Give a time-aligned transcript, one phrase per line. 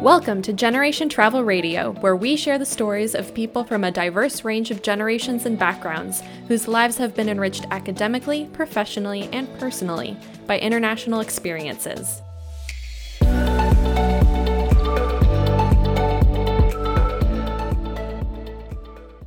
[0.00, 4.44] Welcome to Generation Travel Radio, where we share the stories of people from a diverse
[4.44, 10.16] range of generations and backgrounds whose lives have been enriched academically, professionally, and personally
[10.46, 12.22] by international experiences.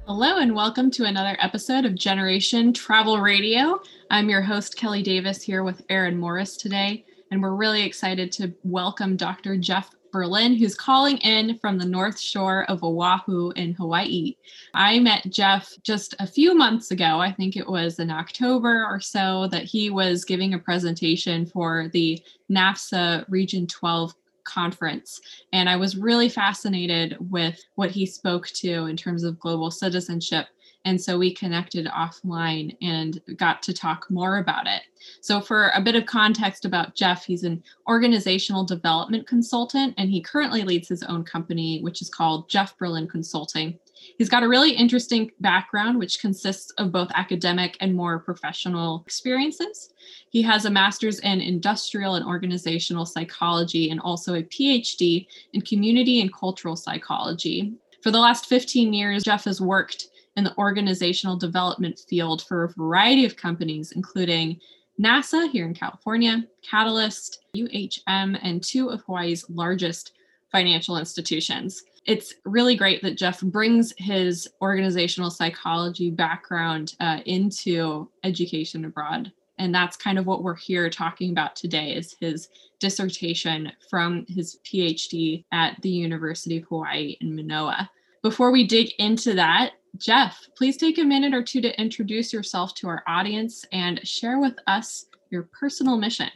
[0.08, 3.80] Hello, and welcome to another episode of Generation Travel Radio.
[4.10, 8.56] I'm your host, Kelly Davis, here with Aaron Morris today, and we're really excited to
[8.64, 9.56] welcome Dr.
[9.56, 14.36] Jeff Berlin, who's calling in from the North Shore of Oahu in Hawaii.
[14.76, 17.20] I met Jeff just a few months ago.
[17.20, 21.90] I think it was in October or so that he was giving a presentation for
[21.94, 24.14] the NAFSA Region 12
[24.44, 25.20] conference.
[25.52, 30.48] And I was really fascinated with what he spoke to in terms of global citizenship
[30.86, 34.82] and so we connected offline and got to talk more about it.
[35.22, 40.22] So, for a bit of context about Jeff, he's an organizational development consultant and he
[40.22, 43.80] currently leads his own company, which is called Jeff Berlin Consulting.
[44.18, 49.94] He's got a really interesting background, which consists of both academic and more professional experiences.
[50.30, 56.20] He has a master's in industrial and organizational psychology and also a PhD in community
[56.20, 57.74] and cultural psychology.
[58.02, 62.74] For the last 15 years, Jeff has worked in the organizational development field for a
[62.74, 64.60] variety of companies, including
[65.00, 70.14] NASA here in California, Catalyst, UHM, and two of Hawaii's largest
[70.52, 71.84] financial institutions.
[72.06, 79.32] It's really great that Jeff brings his organizational psychology background uh, into education abroad.
[79.58, 84.60] And that's kind of what we're here talking about today is his dissertation from his
[84.66, 87.90] PhD at the University of Hawaii in Manoa.
[88.22, 92.74] Before we dig into that, Jeff, please take a minute or two to introduce yourself
[92.76, 96.30] to our audience and share with us your personal mission.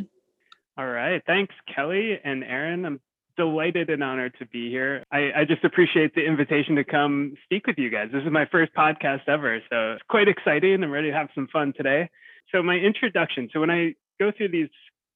[0.77, 1.21] All right.
[1.25, 2.85] Thanks, Kelly and Aaron.
[2.85, 2.99] I'm
[3.35, 5.03] delighted and honored to be here.
[5.11, 8.09] I, I, just appreciate the invitation to come speak with you guys.
[8.11, 10.83] This is my first podcast ever, so it's quite exciting.
[10.83, 12.09] I'm ready to have some fun today.
[12.51, 13.49] So, my introduction.
[13.53, 14.69] So, when I go through these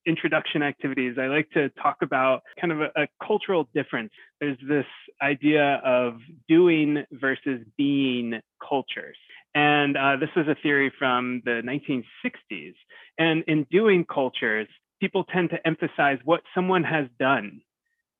[0.06, 4.12] introduction activities, I like to talk about kind of a, a, cultural difference.
[4.40, 4.86] There's this
[5.22, 6.16] idea of
[6.48, 9.18] doing versus being cultures.
[9.54, 12.74] And uh, this is a theory from the 1960s.
[13.18, 14.68] And in doing cultures,
[15.00, 17.62] people tend to emphasize what someone has done,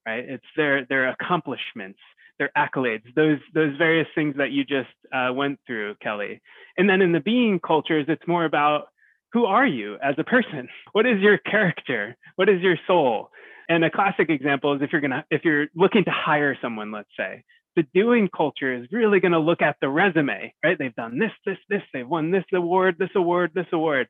[0.06, 0.26] right?
[0.28, 2.00] It's their, their accomplishments,
[2.38, 6.42] their accolades, those, those various things that you just uh, went through, Kelly.
[6.78, 8.88] And then in the being cultures, it's more about
[9.34, 10.68] who are you as a person?
[10.92, 12.18] What is your character?
[12.36, 13.30] What is your soul?
[13.70, 17.10] And a classic example is if you're gonna if you're looking to hire someone, let's
[17.18, 17.44] say,
[17.76, 20.78] the doing culture is really to look at the resume, right?
[20.78, 24.08] They've done this, this, this, they've won this award, this award, this award.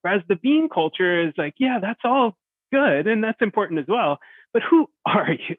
[0.00, 2.36] Whereas the being culture is like, yeah, that's all
[2.72, 4.18] good and that's important as well.
[4.52, 5.56] But who are you?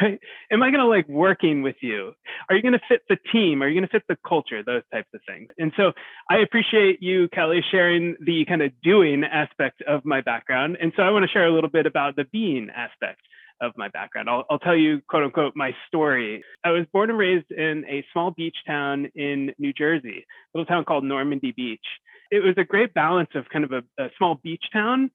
[0.00, 2.12] Am I going to like working with you?
[2.48, 3.62] Are you going to fit the team?
[3.62, 4.62] Are you going to fit the culture?
[4.62, 5.48] Those types of things.
[5.58, 5.92] And so
[6.30, 10.78] I appreciate you, Kelly, sharing the kind of doing aspect of my background.
[10.80, 13.20] And so I want to share a little bit about the being aspect
[13.60, 14.28] of my background.
[14.30, 16.42] I'll, I'll tell you, quote unquote, my story.
[16.64, 20.66] I was born and raised in a small beach town in New Jersey, a little
[20.66, 21.84] town called Normandy Beach
[22.30, 25.10] it was a great balance of kind of a, a small beach town,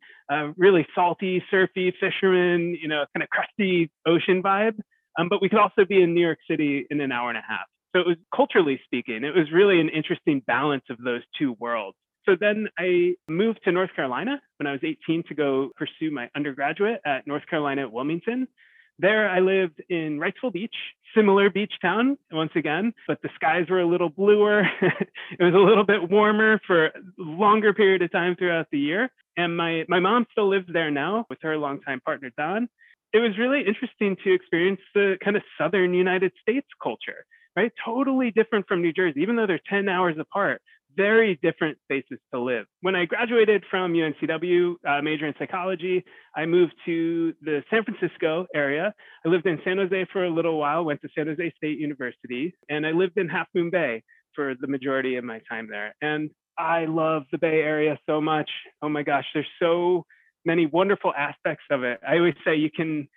[0.58, 4.80] really salty, surfy, fishermen, you know, kind of crusty ocean vibe.
[5.20, 7.44] Um, but we could also be in New York City in an hour and a
[7.48, 7.66] half.
[7.96, 11.98] So it was culturally speaking, it was really an interesting balance of those two worlds.
[12.25, 16.29] So then I moved to North Carolina when I was 18 to go pursue my
[16.35, 18.47] undergraduate at North Carolina at Wilmington.
[19.00, 20.75] There, I lived in Wrightsville Beach,
[21.16, 24.62] similar beach town once again, but the skies were a little bluer.
[24.81, 29.09] it was a little bit warmer for a longer period of time throughout the year.
[29.35, 32.69] And my, my mom still lives there now with her longtime partner, Don.
[33.13, 37.25] It was really interesting to experience the kind of southern United States culture,
[37.56, 37.72] right?
[37.83, 40.62] Totally different from New Jersey, even though they're 10 hours apart
[40.96, 42.66] very different spaces to live.
[42.81, 46.04] When I graduated from UNCW, uh, major in psychology,
[46.36, 48.94] I moved to the San Francisco area.
[49.25, 52.54] I lived in San Jose for a little while, went to San Jose State University,
[52.69, 54.04] and I lived in Half Moon Bay
[54.36, 55.95] for the majority of my time there.
[56.01, 58.50] And I love the Bay Area so much.
[58.81, 60.06] Oh my gosh, there's so
[60.46, 62.00] many wonderful aspects of it.
[62.07, 63.07] I always say you can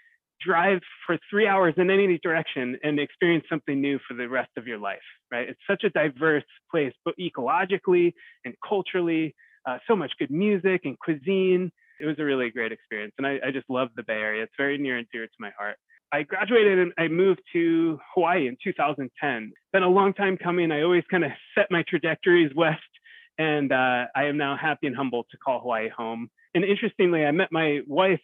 [0.45, 4.67] drive for three hours in any direction and experience something new for the rest of
[4.67, 4.99] your life,
[5.31, 5.49] right?
[5.49, 8.13] It's such a diverse place, but ecologically
[8.45, 9.35] and culturally,
[9.67, 11.71] uh, so much good music and cuisine.
[12.01, 13.15] It was a really great experience.
[13.19, 14.43] And I, I just love the Bay Area.
[14.43, 15.77] It's very near and dear to my heart.
[16.13, 19.53] I graduated and I moved to Hawaii in 2010.
[19.73, 20.71] Been a long time coming.
[20.71, 22.81] I always kind of set my trajectories west,
[23.39, 26.31] and uh, I am now happy and humbled to call Hawaii home.
[26.55, 28.21] And interestingly, I met my wife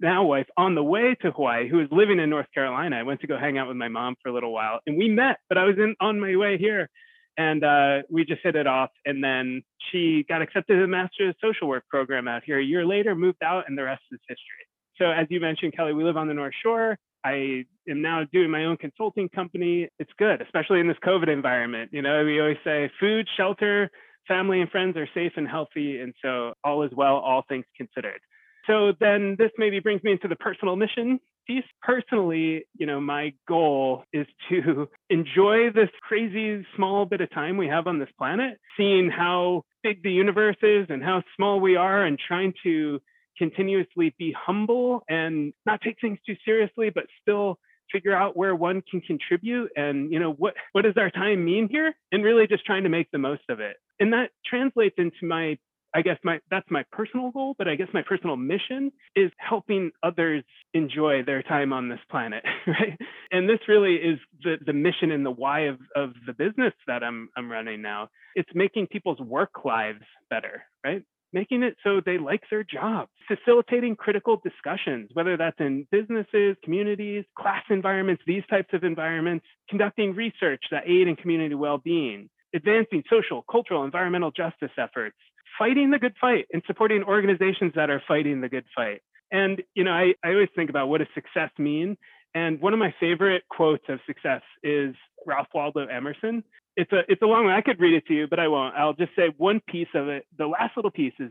[0.00, 2.96] now wife on the way to Hawaii, who was living in North Carolina.
[2.96, 5.08] I went to go hang out with my mom for a little while, and we
[5.08, 5.38] met.
[5.48, 6.88] But I was in on my way here,
[7.36, 8.90] and uh, we just hit it off.
[9.04, 12.58] And then she got accepted to the Master's Social Work program out here.
[12.58, 14.66] A year later, moved out, and the rest is history.
[14.98, 16.98] So as you mentioned, Kelly, we live on the North Shore.
[17.24, 19.88] I am now doing my own consulting company.
[19.98, 21.90] It's good, especially in this COVID environment.
[21.92, 23.90] You know, we always say food, shelter,
[24.26, 26.00] family, and friends are safe and healthy.
[26.00, 28.20] And so all is well, all things considered.
[28.66, 31.64] So then this maybe brings me into the personal mission piece.
[31.82, 37.68] Personally, you know, my goal is to enjoy this crazy small bit of time we
[37.68, 42.04] have on this planet, seeing how big the universe is and how small we are
[42.04, 43.00] and trying to
[43.36, 47.58] continuously be humble and not take things too seriously, but still
[47.90, 51.68] figure out where one can contribute and you know what what does our time mean
[51.70, 55.26] here and really just trying to make the most of it and that translates into
[55.26, 55.58] my
[55.94, 59.90] i guess my that's my personal goal but i guess my personal mission is helping
[60.02, 60.44] others
[60.74, 62.98] enjoy their time on this planet right?
[63.30, 67.02] And this really is the the mission and the why of of the business that
[67.02, 68.08] i'm i'm running now.
[68.34, 71.02] It's making people's work lives better right?
[71.32, 77.24] Making it so they like their jobs, facilitating critical discussions, whether that's in businesses, communities,
[77.38, 83.44] class environments, these types of environments, conducting research that aid in community well-being, advancing social,
[83.50, 85.16] cultural, environmental justice efforts,
[85.62, 89.00] fighting the good fight and supporting organizations that are fighting the good fight.
[89.30, 91.96] And you know, I, I always think about what does success mean?
[92.34, 94.94] And one of my favorite quotes of success is
[95.26, 96.42] Ralph Waldo Emerson
[96.76, 97.54] it's a it's a long one.
[97.54, 98.74] I could read it to you, but I won't.
[98.74, 100.26] I'll just say one piece of it.
[100.38, 101.30] The last little piece is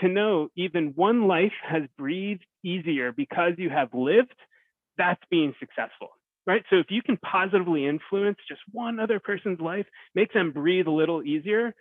[0.00, 4.34] to know even one life has breathed easier because you have lived.
[4.96, 6.08] That's being successful,
[6.46, 6.64] right?
[6.70, 10.92] So if you can positively influence just one other person's life, make them breathe a
[10.92, 11.74] little easier.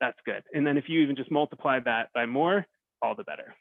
[0.00, 0.42] That's good.
[0.54, 2.66] And then if you even just multiply that by more,
[3.02, 3.54] all the better.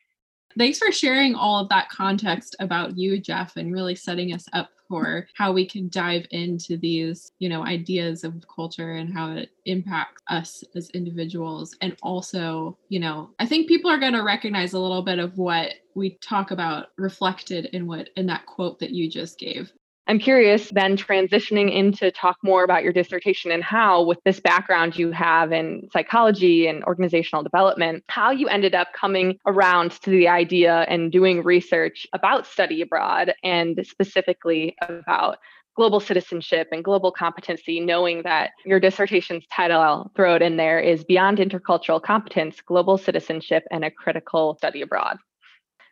[0.57, 4.69] Thanks for sharing all of that context about you, Jeff, and really setting us up
[4.87, 9.51] for how we can dive into these, you know, ideas of culture and how it
[9.65, 11.77] impacts us as individuals.
[11.81, 15.37] And also, you know, I think people are going to recognize a little bit of
[15.37, 19.71] what we talk about reflected in what in that quote that you just gave.
[20.09, 24.97] I'm curious then transitioning into talk more about your dissertation and how, with this background
[24.97, 30.27] you have in psychology and organizational development, how you ended up coming around to the
[30.27, 35.37] idea and doing research about study abroad and specifically about
[35.75, 40.79] global citizenship and global competency, knowing that your dissertation's title, I'll throw it in there,
[40.79, 45.17] is Beyond Intercultural Competence, Global Citizenship and a Critical Study Abroad.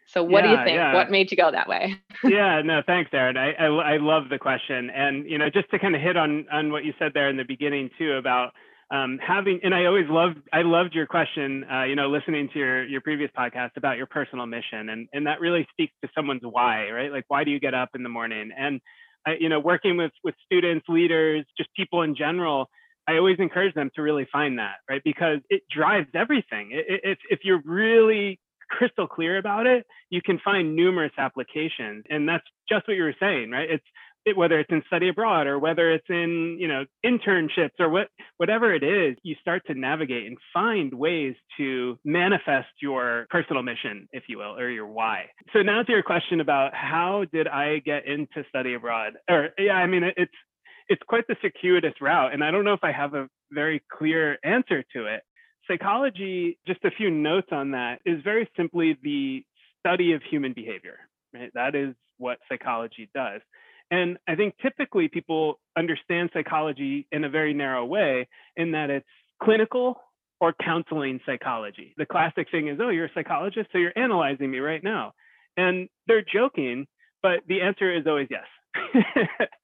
[0.08, 0.76] So what yeah, do you think?
[0.76, 0.94] Yeah.
[0.94, 1.96] What made you go that way?
[2.24, 3.36] yeah, no, thanks, Erin.
[3.36, 6.46] I, I, I love the question, and you know, just to kind of hit on
[6.52, 8.54] on what you said there in the beginning too about
[8.90, 11.66] um, having, and I always loved I loved your question.
[11.70, 15.28] Uh, you know, listening to your your previous podcast about your personal mission, and and
[15.28, 17.12] that really speaks to someone's why, right?
[17.12, 18.52] Like, why do you get up in the morning?
[18.58, 18.80] And
[19.26, 22.70] I, you know, working with with students, leaders, just people in general.
[23.10, 25.02] I always encourage them to really find that, right?
[25.04, 26.70] Because it drives everything.
[26.72, 28.40] If if you're really
[28.70, 32.06] crystal clear about it, you can find numerous applications.
[32.10, 33.70] And that's just what you were saying, right?
[33.70, 33.86] It's
[34.28, 38.10] it, whether it's in study abroad or whether it's in you know internships or what
[38.38, 44.08] whatever it is you start to navigate and find ways to manifest your personal mission
[44.12, 47.80] if you will or your why so now to your question about how did i
[47.80, 50.32] get into study abroad or yeah i mean it's
[50.90, 54.38] it's quite the circuitous route and i don't know if i have a very clear
[54.44, 55.22] answer to it
[55.68, 59.44] psychology, just a few notes on that, is very simply the
[59.80, 60.98] study of human behavior.
[61.34, 61.52] Right?
[61.54, 63.42] That is what psychology does.
[63.90, 69.08] And I think typically people understand psychology in a very narrow way, in that it's
[69.42, 70.02] clinical
[70.40, 71.94] or counseling psychology.
[71.98, 75.14] The classic thing is, oh, you're a psychologist, so you're analyzing me right now.
[75.56, 76.86] And they're joking,
[77.24, 78.46] but the answer is always yes.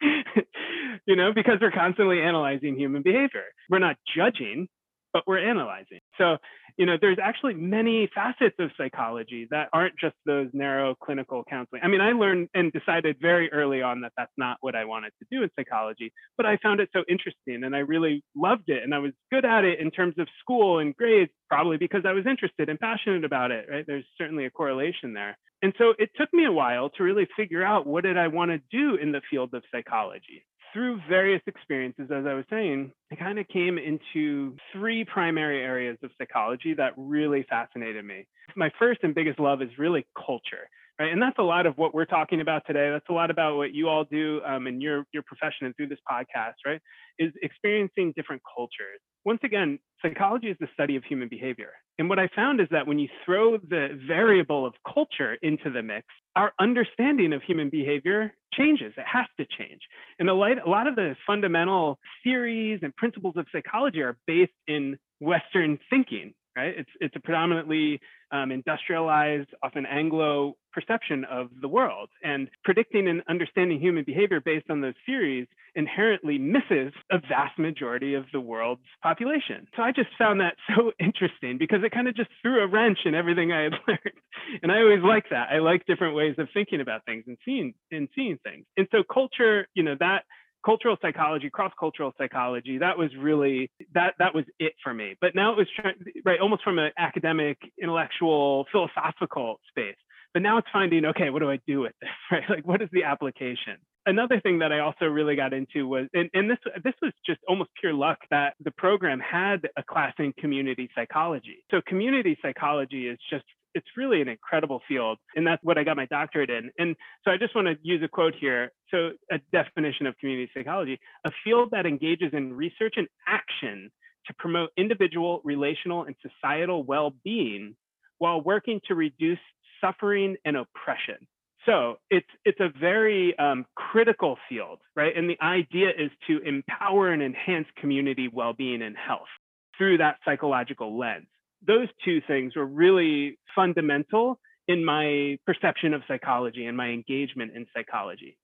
[1.06, 3.44] you know, because we're constantly analyzing human behavior.
[3.70, 4.68] We're not judging,
[5.14, 6.00] but we're analyzing.
[6.18, 6.38] So,
[6.78, 11.82] you know, there's actually many facets of psychology that aren't just those narrow clinical counseling.
[11.84, 15.12] I mean, I learned and decided very early on that that's not what I wanted
[15.20, 18.84] to do in psychology, but I found it so interesting and I really loved it.
[18.84, 22.14] And I was good at it in terms of school and grades, probably because I
[22.14, 23.86] was interested and passionate about it, right?
[23.86, 25.38] There's certainly a correlation there.
[25.62, 28.52] And so it took me a while to really figure out what did I want
[28.52, 30.44] to do in the field of psychology
[30.74, 35.98] through various experiences, as I was saying, I kind of came into three primary areas
[36.04, 38.26] of psychology that really fascinated me.
[38.56, 40.68] My first and biggest love is really culture.
[41.00, 41.12] Right?
[41.12, 42.92] And that's a lot of what we're talking about today.
[42.92, 45.88] That's a lot about what you all do um, in your, your profession and through
[45.88, 46.80] this podcast, right?
[47.18, 49.00] Is experiencing different cultures.
[49.26, 51.72] Once again, psychology is the study of human behavior.
[51.98, 55.82] And what I found is that when you throw the variable of culture into the
[55.82, 58.94] mix, our understanding of human behavior changes.
[58.98, 59.82] It has to change.
[60.20, 65.80] And a lot of the fundamental theories and principles of psychology are based in Western
[65.90, 66.74] thinking right?
[66.78, 68.00] It's it's a predominantly
[68.32, 74.70] um, industrialized, often Anglo perception of the world, and predicting and understanding human behavior based
[74.70, 79.68] on those theories inherently misses a vast majority of the world's population.
[79.76, 83.00] So I just found that so interesting because it kind of just threw a wrench
[83.06, 84.20] in everything I had learned,
[84.62, 85.50] and I always like that.
[85.52, 88.66] I like different ways of thinking about things and seeing and seeing things.
[88.78, 90.24] And so culture, you know, that
[90.66, 95.16] cultural psychology, cross-cultural psychology, that was really that that was it for me.
[95.22, 99.96] But now it was trying, right, almost from an academic, intellectual, philosophical space.
[100.34, 102.44] But now it's finding, okay, what do I do with this, right?
[102.50, 103.78] Like, what is the application?
[104.06, 107.40] Another thing that I also really got into was, and, and this this was just
[107.48, 111.64] almost pure luck that the program had a class in community psychology.
[111.72, 115.98] So community psychology is just it's really an incredible field and that's what i got
[115.98, 116.72] my doctorate in.
[116.78, 118.72] And so i just want to use a quote here.
[118.92, 123.92] So a definition of community psychology a field that engages in research and action
[124.28, 127.76] to promote individual relational and societal well-being
[128.20, 129.40] while working to reduce
[129.82, 131.28] suffering and oppression.
[131.66, 135.16] So it's it's a very um, critical field right?
[135.16, 139.32] And the idea is to empower and enhance community well-being and health
[139.78, 141.28] through that psychological lens
[141.66, 147.66] those two things were really fundamental in my perception of psychology and my engagement in
[147.76, 148.38] psychology.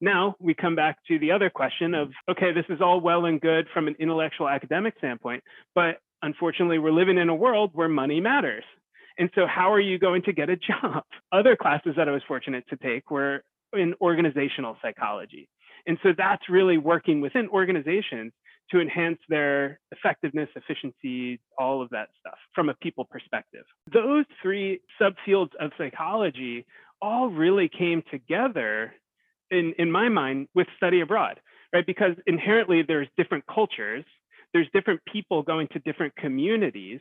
[0.00, 3.40] Now we come back to the other question of okay, this is all well and
[3.40, 5.42] good from an intellectual academic standpoint,
[5.74, 8.64] but unfortunately, we're living in a world where money matters.
[9.18, 11.04] And so, how are you going to get a job?
[11.32, 15.48] Other classes that I was fortunate to take were in organizational psychology.
[15.86, 18.32] And so, that's really working within organizations
[18.70, 23.64] to enhance their effectiveness, efficiency, all of that stuff from a people perspective.
[23.92, 26.66] Those three subfields of psychology
[27.02, 28.92] all really came together
[29.50, 31.40] in, in my mind with study abroad,
[31.72, 31.86] right?
[31.86, 34.04] Because inherently there's different cultures,
[34.52, 37.00] there's different people going to different communities.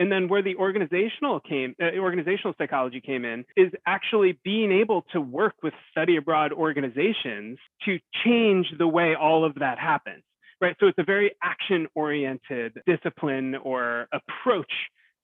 [0.00, 5.04] And then where the organizational came, uh, organizational psychology came in, is actually being able
[5.12, 10.22] to work with study abroad organizations to change the way all of that happens
[10.60, 10.76] right?
[10.80, 14.72] So it's a very action oriented discipline or approach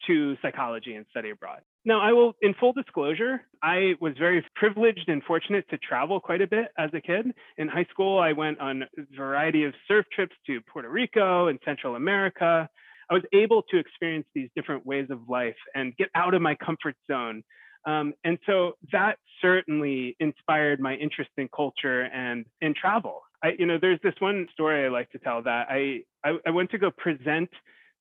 [0.07, 1.61] to psychology and study abroad.
[1.85, 6.41] Now, I will, in full disclosure, I was very privileged and fortunate to travel quite
[6.41, 7.27] a bit as a kid.
[7.59, 8.87] In high school, I went on a
[9.17, 12.69] variety of surf trips to Puerto Rico and Central America.
[13.11, 16.55] I was able to experience these different ways of life and get out of my
[16.55, 17.43] comfort zone.
[17.87, 23.21] Um, and so that certainly inspired my interest in culture and in travel.
[23.45, 26.51] I, you know, there's this one story I like to tell that I, I, I
[26.51, 27.51] went to go present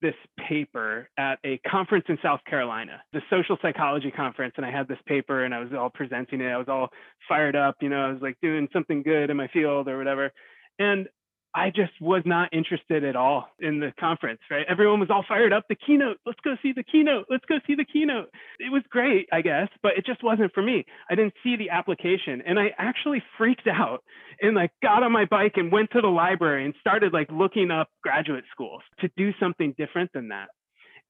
[0.01, 0.15] this
[0.47, 4.53] paper at a conference in South Carolina, the social psychology conference.
[4.55, 6.47] And I had this paper and I was all presenting it.
[6.47, 6.89] I was all
[7.27, 10.31] fired up, you know, I was like doing something good in my field or whatever.
[10.79, 11.07] And
[11.55, 14.65] I just was not interested at all in the conference, right?
[14.67, 15.65] Everyone was all fired up.
[15.69, 17.27] The keynote, let's go see the keynote.
[17.29, 18.29] Let's go see the keynote.
[18.59, 20.83] It was great, I guess, but it just wasn't for me.
[21.11, 22.41] I didn't see the application.
[22.45, 24.03] And I actually freaked out
[24.41, 27.69] and like got on my bike and went to the library and started like looking
[27.69, 30.47] up graduate schools to do something different than that.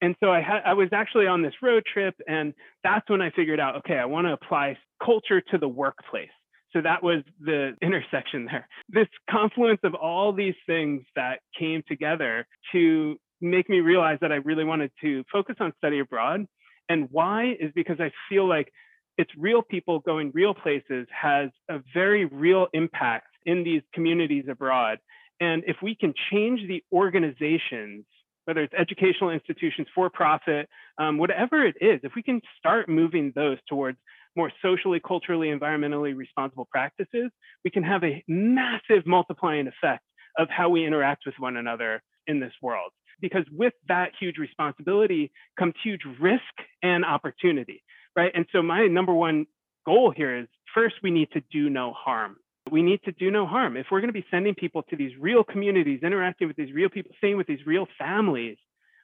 [0.02, 3.30] And so I had I was actually on this road trip and that's when I
[3.30, 6.28] figured out, okay, I want to apply culture to the workplace
[6.74, 8.68] so that was the intersection there.
[8.88, 14.36] This confluence of all these things that came together to make me realize that I
[14.36, 16.46] really wanted to focus on study abroad.
[16.88, 18.70] And why is because I feel like
[19.16, 24.98] it's real people going real places has a very real impact in these communities abroad.
[25.40, 28.04] And if we can change the organizations,
[28.44, 33.32] whether it's educational institutions, for profit, um, whatever it is, if we can start moving
[33.34, 33.98] those towards
[34.36, 37.30] more socially, culturally, environmentally responsible practices,
[37.64, 40.04] we can have a massive multiplying effect
[40.38, 42.90] of how we interact with one another in this world.
[43.20, 46.42] Because with that huge responsibility comes huge risk
[46.82, 47.82] and opportunity,
[48.16, 48.32] right?
[48.34, 49.46] And so my number one
[49.86, 52.36] goal here is first, we need to do no harm.
[52.70, 53.76] We need to do no harm.
[53.76, 56.88] If we're going to be sending people to these real communities, interacting with these real
[56.88, 58.56] people, staying with these real families,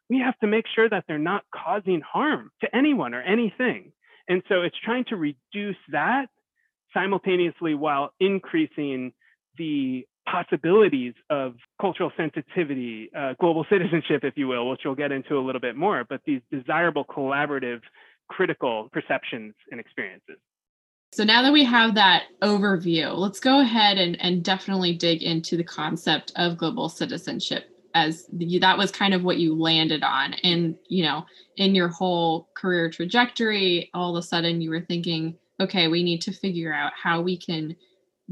[0.08, 3.92] we have to make sure that they're not causing harm to anyone or anything.
[4.30, 6.26] And so it's trying to reduce that
[6.94, 9.12] simultaneously while increasing
[9.58, 15.36] the possibilities of cultural sensitivity, uh, global citizenship, if you will, which we'll get into
[15.36, 17.80] a little bit more, but these desirable collaborative,
[18.28, 20.36] critical perceptions and experiences.
[21.12, 25.56] So now that we have that overview, let's go ahead and, and definitely dig into
[25.56, 27.69] the concept of global citizenship.
[27.94, 30.34] As the, that was kind of what you landed on.
[30.34, 31.24] And you know
[31.56, 36.22] in your whole career trajectory all of a sudden you were thinking okay we need
[36.22, 37.76] to figure out how we can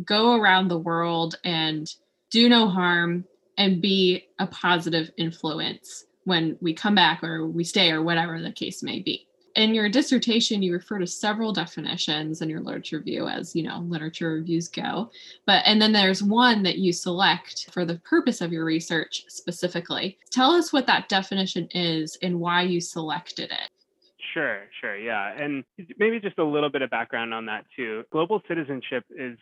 [0.05, 1.93] go around the world and
[2.31, 3.25] do no harm
[3.59, 8.53] and be a positive influence when we come back or we stay or whatever the
[8.53, 13.27] case may be in your dissertation you refer to several definitions in your literature review
[13.27, 15.11] as you know literature reviews go
[15.47, 20.19] but and then there's one that you select for the purpose of your research specifically
[20.31, 23.71] tell us what that definition is and why you selected it
[24.35, 24.97] Sure, sure.
[24.97, 25.33] Yeah.
[25.37, 25.65] And
[25.99, 28.05] maybe just a little bit of background on that too.
[28.13, 29.39] Global citizenship is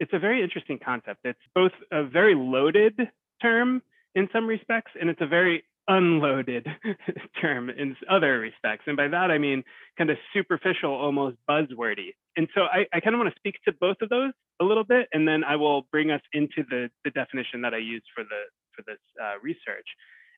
[0.00, 1.20] it's a very interesting concept.
[1.24, 2.94] It's both a very loaded
[3.40, 3.82] term
[4.14, 6.66] in some respects and it's a very unloaded
[7.40, 8.84] term in other respects.
[8.86, 9.64] And by that, I mean
[9.96, 12.14] kind of superficial, almost buzzwordy.
[12.36, 14.84] And so I, I kind of want to speak to both of those a little
[14.84, 18.24] bit, and then I will bring us into the, the definition that I use for
[18.24, 18.42] the
[18.74, 19.86] for this uh, research.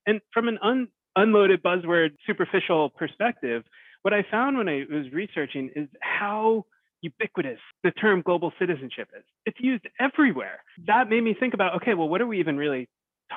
[0.06, 3.64] And from an un, unloaded buzzword, superficial perspective,
[4.02, 6.64] what I found when I was researching is how
[7.02, 9.24] ubiquitous the term global citizenship is.
[9.46, 10.62] It's used everywhere.
[10.86, 12.88] That made me think about okay, well, what are we even really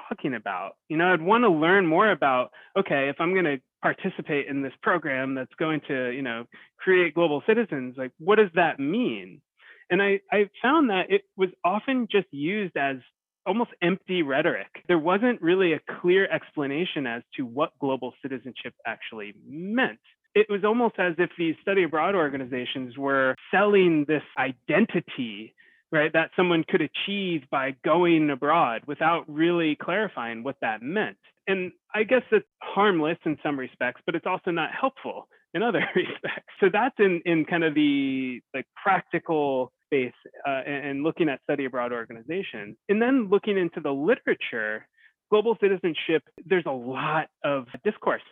[0.09, 0.73] talking about?
[0.89, 4.61] You know, I'd want to learn more about, okay, if I'm going to participate in
[4.61, 6.45] this program that's going to, you know,
[6.77, 9.41] create global citizens, like what does that mean?
[9.89, 12.97] And I, I found that it was often just used as
[13.45, 14.67] almost empty rhetoric.
[14.87, 19.99] There wasn't really a clear explanation as to what global citizenship actually meant.
[20.35, 25.53] It was almost as if these study abroad organizations were selling this identity
[25.93, 31.17] right, that someone could achieve by going abroad without really clarifying what that meant.
[31.47, 35.85] And I guess it's harmless in some respects, but it's also not helpful in other
[35.95, 36.51] respects.
[36.59, 40.13] So that's in, in kind of the like practical space
[40.47, 42.75] uh, and looking at study abroad organizations.
[42.89, 44.87] And then looking into the literature,
[45.29, 48.23] global citizenship, there's a lot of discourse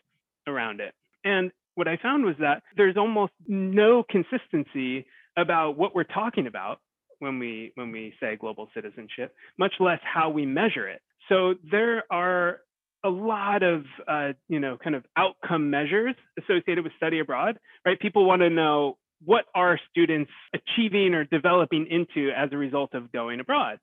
[0.48, 0.96] around it.
[1.24, 5.06] And what I found was that there's almost no consistency
[5.38, 6.80] about what we're talking about
[7.22, 11.02] when we when we say global citizenship, much less how we measure it.
[11.30, 12.60] So there are
[13.04, 18.00] a lot of uh, you know kind of outcome measures associated with study abroad, right?
[18.00, 23.12] People want to know what are students achieving or developing into as a result of
[23.12, 23.80] going abroad.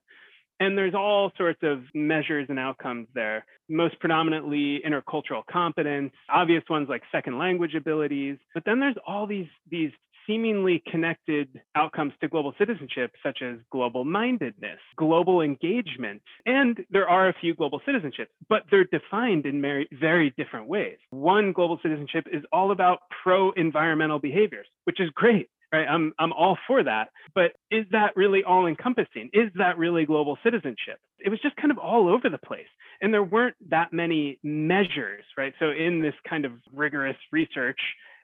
[0.61, 6.89] And there's all sorts of measures and outcomes there, most predominantly intercultural competence, obvious ones
[6.89, 8.37] like second language abilities.
[8.53, 9.91] But then there's all these, these
[10.29, 17.29] seemingly connected outcomes to global citizenship, such as global mindedness, global engagement, and there are
[17.29, 20.97] a few global citizenships, but they're defined in very, very different ways.
[21.09, 25.49] One global citizenship is all about pro environmental behaviors, which is great.
[25.71, 29.29] Right, I'm I'm all for that, but is that really all encompassing?
[29.33, 30.97] Is that really global citizenship?
[31.19, 32.65] It was just kind of all over the place,
[33.03, 35.53] and there weren't that many measures, right?
[35.59, 37.79] So in this kind of rigorous research,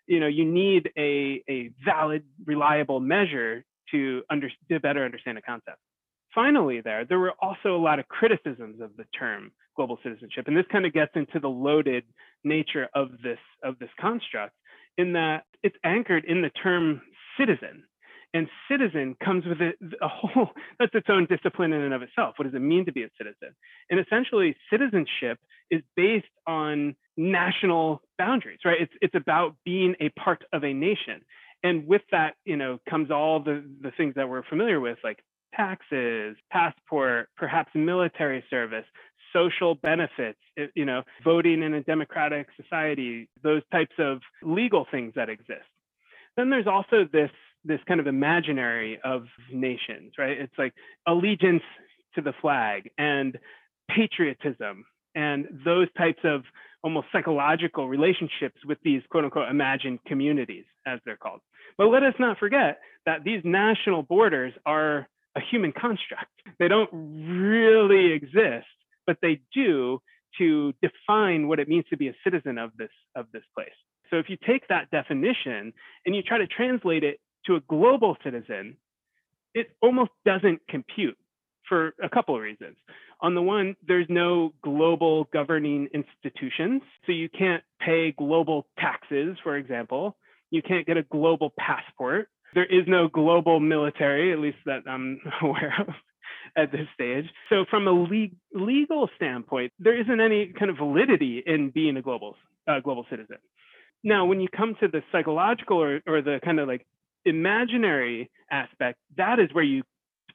[0.08, 5.42] you know, you need a, a valid, reliable measure to, under, to better understand a
[5.42, 5.78] concept.
[6.34, 10.48] Finally, there, there were also a lot of criticisms of the term global citizenship.
[10.48, 12.04] And this kind of gets into the loaded
[12.44, 14.54] nature of this, of this construct
[14.98, 17.02] in that it's anchored in the term
[17.38, 17.84] citizen.
[18.36, 19.72] And citizen comes with a,
[20.06, 22.36] a, whole, that's its own discipline in and of itself.
[22.36, 23.56] What does it mean to be a citizen?
[23.90, 25.40] And essentially, citizenship
[25.72, 28.82] is based on national boundaries, right?
[28.82, 31.22] It's, it's about being a part of a nation.
[31.64, 35.24] And with that, you know, comes all the, the things that we're familiar with, like
[35.56, 38.86] taxes, passport, perhaps military service,
[39.32, 40.40] social benefits,
[40.76, 45.64] you know, voting in a democratic society, those types of legal things that exist.
[46.36, 47.32] Then there's also this
[47.66, 50.38] this kind of imaginary of nations, right?
[50.38, 50.74] It's like
[51.08, 51.64] allegiance
[52.16, 53.38] to the flag and
[53.90, 56.44] patriotism and those types of
[56.84, 61.42] almost psychological relationships with these quote unquote imagined communities, as they're called.
[61.78, 66.32] But let us not forget that these national borders are a human construct.
[66.60, 68.68] They don't really exist,
[69.08, 70.00] but they do
[70.38, 73.70] to define what it means to be a citizen of this of this place.
[74.10, 75.74] So if you take that definition
[76.06, 78.78] and you try to translate it to a global citizen,
[79.54, 81.18] it almost doesn't compute
[81.68, 82.76] for a couple of reasons.
[83.22, 86.82] On the one, there's no global governing institutions.
[87.06, 90.18] So you can't pay global taxes, for example.
[90.52, 92.30] You can't get a global passport.
[92.54, 95.88] There is no global military, at least that I'm aware of
[96.56, 97.26] at this stage.
[97.50, 102.02] So from a le- legal standpoint, there isn't any kind of validity in being a
[102.02, 102.36] global
[102.68, 103.38] uh, global citizen.
[104.04, 106.86] Now, when you come to the psychological or, or the kind of like
[107.26, 109.84] imaginary aspect, that is where you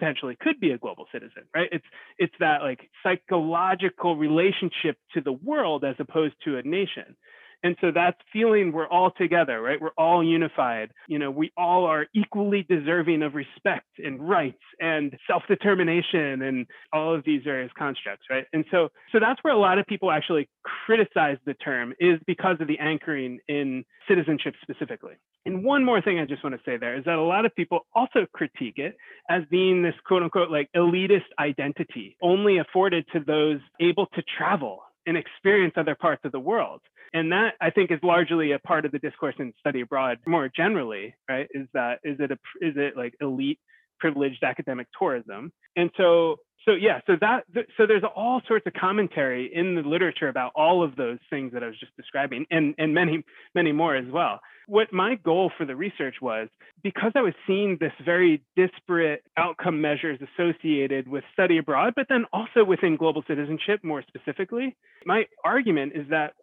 [0.00, 1.68] potentially could be a global citizen, right?
[1.72, 1.84] It's
[2.18, 7.16] it's that like psychological relationship to the world as opposed to a nation.
[7.62, 9.78] And so that's feeling we're all together, right?
[9.78, 10.92] We're all unified.
[11.08, 17.14] You know, we all are equally deserving of respect and rights and self-determination and all
[17.14, 18.46] of these various constructs, right?
[18.54, 20.48] And so so that's where a lot of people actually
[20.86, 25.14] criticize the term is because of the anchoring in citizenship specifically.
[25.46, 27.54] And one more thing I just want to say there is that a lot of
[27.54, 28.96] people also critique it
[29.28, 34.82] as being this quote unquote like elitist identity only afforded to those able to travel
[35.06, 36.80] and experience other parts of the world.
[37.12, 40.50] And that I think is largely a part of the discourse in study abroad more
[40.54, 41.48] generally, right?
[41.52, 43.58] Is that is it a is it like elite
[44.00, 45.52] privileged academic tourism?
[45.76, 46.36] And so
[46.66, 47.44] so yeah, so that
[47.76, 51.62] so there's all sorts of commentary in the literature about all of those things that
[51.62, 54.40] I was just describing, and and many many more as well.
[54.66, 56.48] What my goal for the research was
[56.82, 62.26] because I was seeing this very disparate outcome measures associated with study abroad, but then
[62.32, 64.76] also within global citizenship more specifically.
[65.06, 66.34] My argument is that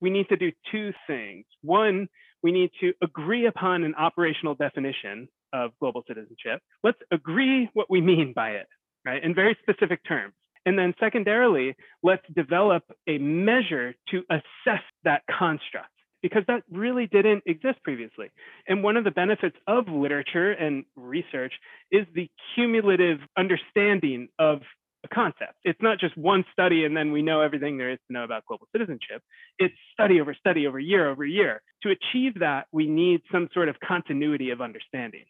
[0.00, 1.44] we need to do two things.
[1.62, 2.08] One,
[2.42, 6.60] we need to agree upon an operational definition of global citizenship.
[6.82, 8.66] Let's agree what we mean by it,
[9.04, 10.34] right, in very specific terms.
[10.64, 15.88] And then secondarily, let's develop a measure to assess that construct
[16.22, 18.30] because that really didn't exist previously.
[18.68, 21.52] And one of the benefits of literature and research
[21.90, 24.60] is the cumulative understanding of
[25.04, 25.54] a concept.
[25.64, 28.44] It's not just one study and then we know everything there is to know about
[28.46, 29.20] global citizenship.
[29.58, 31.60] It's study over study over year over year.
[31.82, 35.24] To achieve that, we need some sort of continuity of understanding,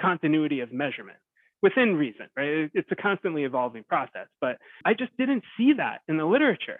[0.00, 1.18] continuity of measurement
[1.62, 2.70] within reason, right?
[2.74, 6.78] It's a constantly evolving process, but I just didn't see that in the literature.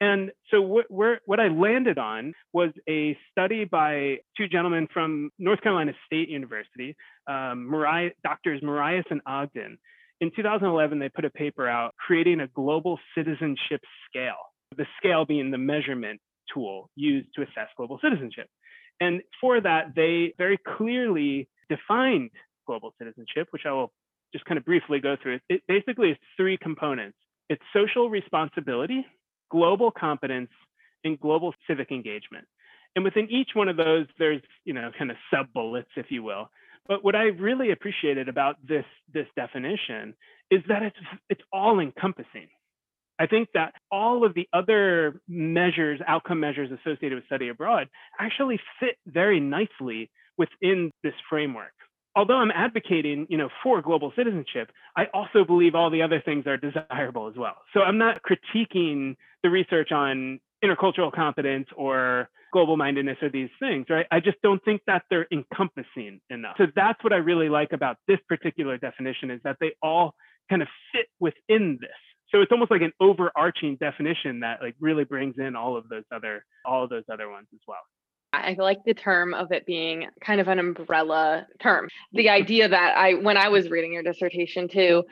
[0.00, 0.86] And so what,
[1.24, 6.96] what I landed on was a study by two gentlemen from North Carolina State University,
[7.28, 9.78] um, Morais, doctors Morais and Ogden,
[10.20, 15.50] in 2011, they put a paper out creating a global citizenship scale, the scale being
[15.50, 16.20] the measurement
[16.52, 18.48] tool used to assess global citizenship.
[19.00, 22.30] And for that, they very clearly defined
[22.66, 23.92] global citizenship, which I will
[24.32, 25.40] just kind of briefly go through.
[25.48, 27.16] It basically is three components
[27.50, 29.04] it's social responsibility,
[29.50, 30.50] global competence,
[31.04, 32.46] and global civic engagement.
[32.96, 36.22] And within each one of those, there's, you know, kind of sub bullets, if you
[36.22, 36.48] will.
[36.86, 40.14] But what I really appreciated about this this definition
[40.50, 40.96] is that it's
[41.30, 42.48] it's all encompassing.
[43.18, 48.58] I think that all of the other measures, outcome measures associated with study abroad actually
[48.80, 51.72] fit very nicely within this framework.
[52.16, 56.46] Although I'm advocating, you know, for global citizenship, I also believe all the other things
[56.46, 57.56] are desirable as well.
[57.72, 63.86] So I'm not critiquing the research on intercultural competence or global mindedness or these things,
[63.90, 64.06] right?
[64.12, 66.54] I just don't think that they're encompassing enough.
[66.56, 70.14] So that's what I really like about this particular definition is that they all
[70.48, 71.90] kind of fit within this.
[72.30, 76.04] So it's almost like an overarching definition that like really brings in all of those
[76.12, 77.78] other all of those other ones as well.
[78.42, 81.88] I like the term of it being kind of an umbrella term.
[82.12, 82.34] The mm-hmm.
[82.34, 85.04] idea that I when I was reading your dissertation too,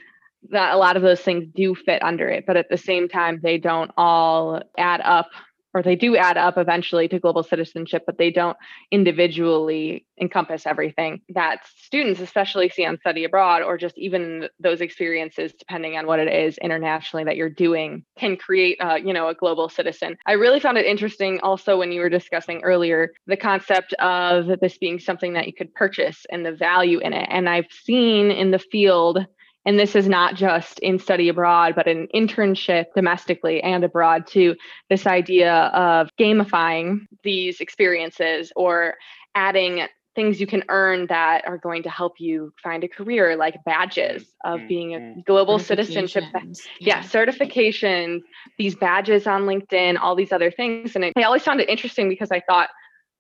[0.51, 3.41] that a lot of those things do fit under it, but at the same time
[3.43, 5.29] they don't all add up
[5.75, 8.57] or they do add up eventually to global citizenship, but they don't
[8.91, 15.53] individually encompass everything that students, especially see on study abroad, or just even those experiences,
[15.59, 19.35] depending on what it is internationally that you're doing, can create, uh, you know, a
[19.35, 20.17] global citizen.
[20.27, 24.79] I really found it interesting also when you were discussing earlier the concept of this
[24.79, 27.29] being something that you could purchase and the value in it.
[27.31, 29.27] And I've seen in the field
[29.65, 34.57] and this is not just in study abroad, but in internship domestically and abroad too.
[34.91, 38.95] This idea of gamifying these experiences or
[39.35, 43.57] adding things you can earn that are going to help you find a career like
[43.65, 44.69] badges of mm-hmm.
[44.69, 45.21] being a mm-hmm.
[45.27, 46.43] global citizenship yeah.
[46.81, 48.21] yeah certifications
[48.59, 52.31] these badges on linkedin all these other things and i always found it interesting because
[52.31, 52.69] i thought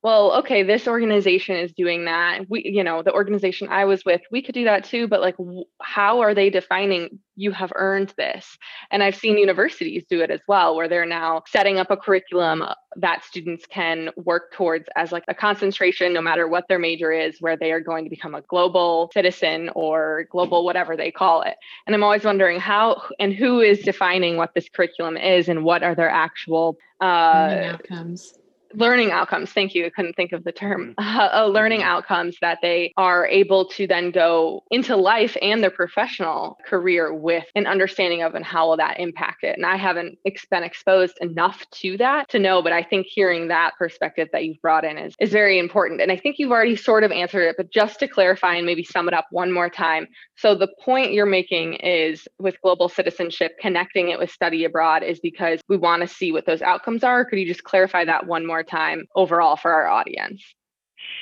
[0.03, 2.49] well okay this organization is doing that.
[2.49, 5.37] We you know the organization i was with we could do that too but like
[5.81, 8.59] how are they defining you have earned this?
[8.91, 12.65] And i've seen universities do it as well where they're now setting up a curriculum
[12.97, 17.37] that students can work towards as like a concentration no matter what their major is
[17.41, 21.55] where they are going to become a global citizen or global whatever they call it.
[21.87, 25.83] And i'm always wondering how and who is defining what this curriculum is and what
[25.83, 28.35] are their actual uh, outcomes
[28.75, 31.31] learning outcomes thank you i couldn't think of the term mm.
[31.33, 31.89] uh, learning mm-hmm.
[31.89, 37.45] outcomes that they are able to then go into life and their professional career with
[37.55, 40.19] an understanding of and how will that impact it And I haven't
[40.51, 44.61] been exposed enough to that to know, but I think hearing that perspective that you've
[44.61, 46.01] brought in is, is very important.
[46.01, 48.85] And I think you've already sort of answered it, but just to clarify and maybe
[48.85, 50.07] sum it up one more time.
[50.37, 55.21] So the point you're making is with global citizenship, connecting it with study abroad is
[55.21, 57.25] because we want to see what those outcomes are.
[57.25, 60.42] Could you just clarify that one more time overall for our audience?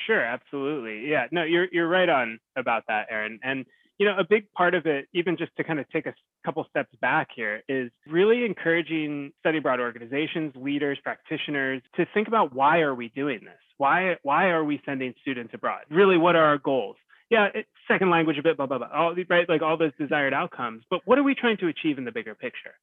[0.05, 1.09] Sure, absolutely.
[1.09, 3.39] Yeah, no, you're you're right on about that, Erin.
[3.43, 3.65] And
[3.97, 6.65] you know, a big part of it, even just to kind of take a couple
[6.69, 12.79] steps back here, is really encouraging study abroad organizations, leaders, practitioners to think about why
[12.79, 13.59] are we doing this?
[13.77, 15.81] Why why are we sending students abroad?
[15.89, 16.95] Really, what are our goals?
[17.29, 17.47] Yeah,
[17.87, 20.83] second language a bit, blah blah blah, all right, like all those desired outcomes.
[20.89, 22.73] But what are we trying to achieve in the bigger picture?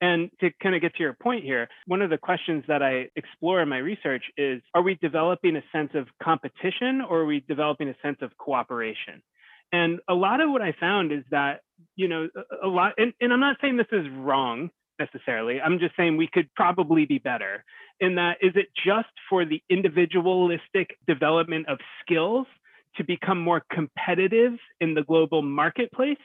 [0.00, 3.08] And to kind of get to your point here, one of the questions that I
[3.16, 7.44] explore in my research is are we developing a sense of competition or are we
[7.48, 9.22] developing a sense of cooperation?
[9.72, 11.60] And a lot of what I found is that,
[11.96, 12.28] you know,
[12.62, 15.60] a lot, and, and I'm not saying this is wrong necessarily.
[15.60, 17.64] I'm just saying we could probably be better
[18.00, 22.46] in that is it just for the individualistic development of skills
[22.96, 26.16] to become more competitive in the global marketplace?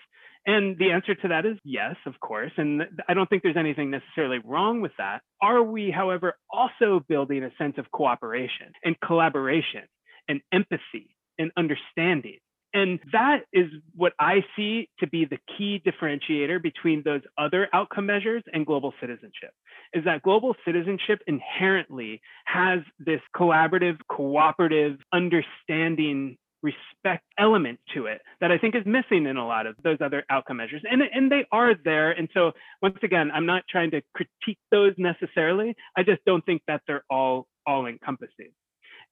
[0.46, 2.52] And the answer to that is yes, of course.
[2.58, 5.22] And I don't think there's anything necessarily wrong with that.
[5.42, 9.84] Are we, however, also building a sense of cooperation and collaboration
[10.28, 12.40] and empathy and understanding?
[12.74, 18.08] And that is what I see to be the key differentiator between those other outcome
[18.08, 19.52] measures and global citizenship
[19.94, 28.52] is that global citizenship inherently has this collaborative, cooperative, understanding respect element to it that
[28.52, 30.82] I think is missing in a lot of those other outcome measures.
[30.90, 32.12] And, and they are there.
[32.12, 35.76] And so once again, I'm not trying to critique those necessarily.
[35.96, 38.52] I just don't think that they're all all encompassing.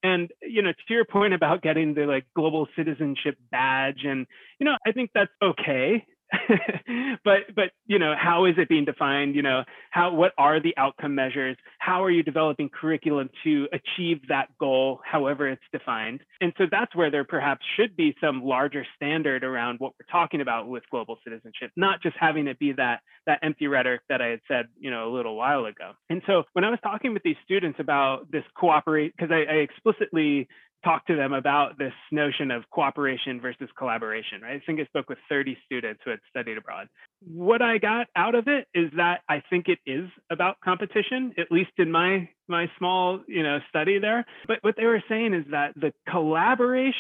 [0.03, 4.25] And you know, to your point about getting the like global citizenship badge, and
[4.59, 6.05] you know, I think that's okay.
[7.23, 9.35] but but you know how is it being defined?
[9.35, 11.57] You know how what are the outcome measures?
[11.79, 16.21] How are you developing curriculum to achieve that goal however it's defined?
[16.39, 20.41] And so that's where there perhaps should be some larger standard around what we're talking
[20.41, 24.27] about with global citizenship not just having it be that that empty rhetoric that i
[24.27, 25.91] had said you know a little while ago.
[26.09, 29.57] And so when i was talking with these students about this cooperate because I, I
[29.57, 30.47] explicitly
[30.83, 34.55] talk to them about this notion of cooperation versus collaboration, right?
[34.55, 36.87] I think I spoke with 30 students who had studied abroad.
[37.25, 41.51] What I got out of it is that I think it is about competition, at
[41.51, 44.25] least in my my small, you know, study there.
[44.47, 46.93] But what they were saying is that the collaboration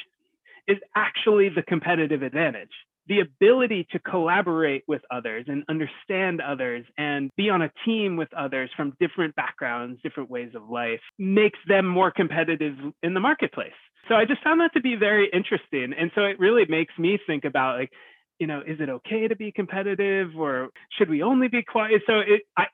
[0.67, 2.71] is actually the competitive advantage
[3.11, 8.29] the ability to collaborate with others and understand others and be on a team with
[8.33, 13.73] others from different backgrounds, different ways of life makes them more competitive in the marketplace.
[14.07, 15.93] So I just found that to be very interesting.
[15.99, 17.91] And so it really makes me think about like,
[18.39, 22.03] you know, is it okay to be competitive or should we only be quiet?
[22.07, 22.67] So it, I,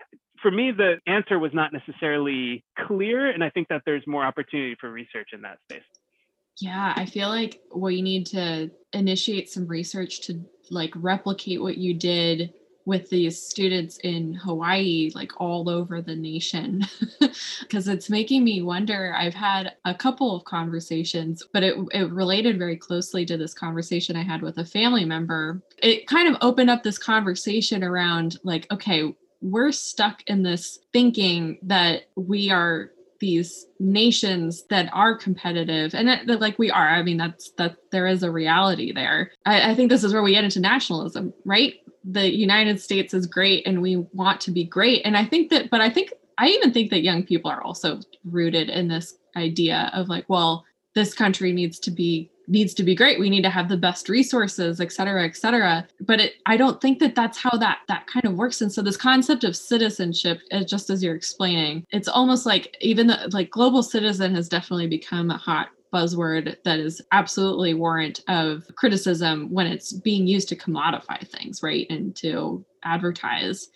[0.44, 3.28] for me, the answer was not necessarily clear.
[3.32, 5.82] And I think that there's more opportunity for research in that space.
[6.60, 11.94] Yeah, I feel like we need to initiate some research to like replicate what you
[11.94, 12.54] did
[12.86, 16.86] with these students in Hawaii, like all over the nation,
[17.60, 19.14] because it's making me wonder.
[19.14, 24.16] I've had a couple of conversations, but it, it related very closely to this conversation
[24.16, 25.62] I had with a family member.
[25.84, 31.60] It kind of opened up this conversation around, like, okay, we're stuck in this thinking
[31.64, 36.90] that we are these nations that are competitive and that, that, like we are.
[36.90, 39.32] I mean that's that there is a reality there.
[39.46, 41.76] I, I think this is where we get into nationalism right?
[42.04, 45.02] The united states is great and we want to be great.
[45.06, 48.00] And i think that but i think i even think that young people are also
[48.24, 52.96] rooted in this idea of like well this country needs to be needs to be
[52.96, 53.20] great.
[53.20, 55.88] We need to have the best resources et cetera et cetera.
[56.02, 58.62] But it, i don't think that that's how that that kind of works.
[58.62, 63.08] And so this concept of citizenship uh, just as you're explaining it's almost like even
[63.08, 68.64] the like global citizen has definitely become a hot buzzword that is absolutely warrant of
[68.76, 71.88] criticism when it's being used to commodify things right?
[71.90, 73.70] And to advertise.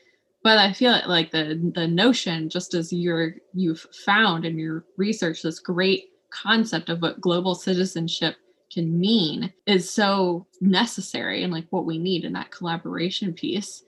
[0.44, 5.42] But i feel like the the notion just as you're you've found in your research
[5.42, 8.36] this great concept of what global citizenship
[8.72, 13.84] can mean is so necessary and like what we need in that collaboration piece.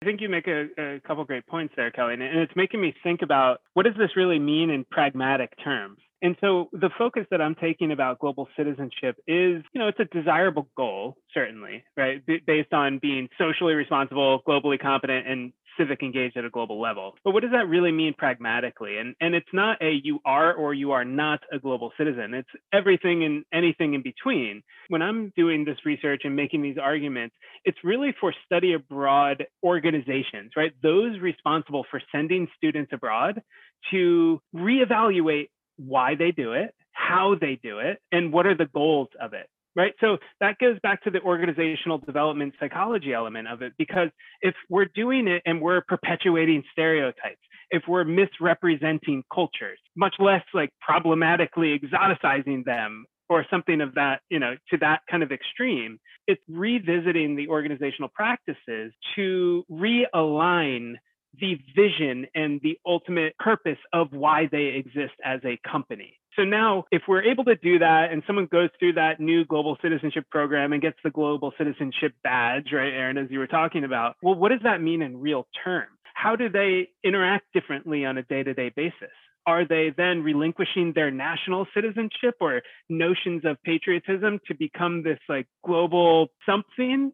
[0.00, 2.94] I think you make a, a couple great points there, Kelly, and it's making me
[3.02, 5.98] think about what does this really mean in pragmatic terms.
[6.22, 10.04] And so the focus that I'm taking about global citizenship is, you know, it's a
[10.04, 12.24] desirable goal, certainly, right?
[12.26, 17.14] B- based on being socially responsible, globally competent, and civic engaged at a global level.
[17.24, 18.98] But what does that really mean pragmatically?
[18.98, 22.34] And and it's not a you are or you are not a global citizen.
[22.34, 24.62] It's everything and anything in between.
[24.88, 30.52] When I'm doing this research and making these arguments, it's really for study abroad organizations,
[30.56, 30.72] right?
[30.82, 33.42] Those responsible for sending students abroad
[33.90, 39.08] to reevaluate why they do it, how they do it, and what are the goals
[39.20, 39.94] of it right?
[40.00, 44.08] So that goes back to the organizational development psychology element of it, because
[44.42, 50.70] if we're doing it and we're perpetuating stereotypes, if we're misrepresenting cultures, much less like
[50.80, 56.42] problematically exoticizing them or something of that, you know, to that kind of extreme, it's
[56.48, 60.94] revisiting the organizational practices to realign
[61.40, 66.18] the vision and the ultimate purpose of why they exist as a company.
[66.38, 69.76] So now, if we're able to do that and someone goes through that new global
[69.82, 74.14] citizenship program and gets the global citizenship badge, right, Aaron, as you were talking about,
[74.22, 75.98] well, what does that mean in real terms?
[76.14, 79.10] How do they interact differently on a day to day basis?
[79.46, 85.48] Are they then relinquishing their national citizenship or notions of patriotism to become this like
[85.66, 87.12] global something?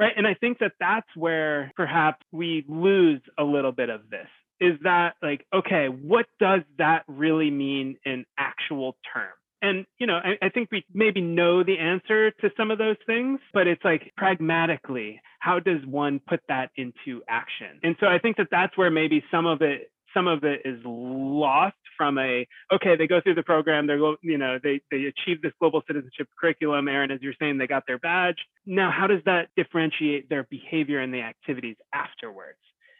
[0.00, 0.12] Right.
[0.16, 4.28] And I think that that's where perhaps we lose a little bit of this
[4.60, 10.18] is that like okay what does that really mean in actual terms and you know
[10.22, 13.84] I, I, think we maybe know the answer to some of those things but it's
[13.84, 17.78] like pragmatically how does one put that into action?
[17.82, 20.80] And so i think that that's where maybe some of it some of it is
[20.84, 25.42] lost from a okay they go through the program they're you know they they achieve
[25.42, 28.38] this global citizenship curriculum aaron as you're saying they got their badge.
[28.64, 32.58] Now how does that differentiate their behavior and the activities afterwards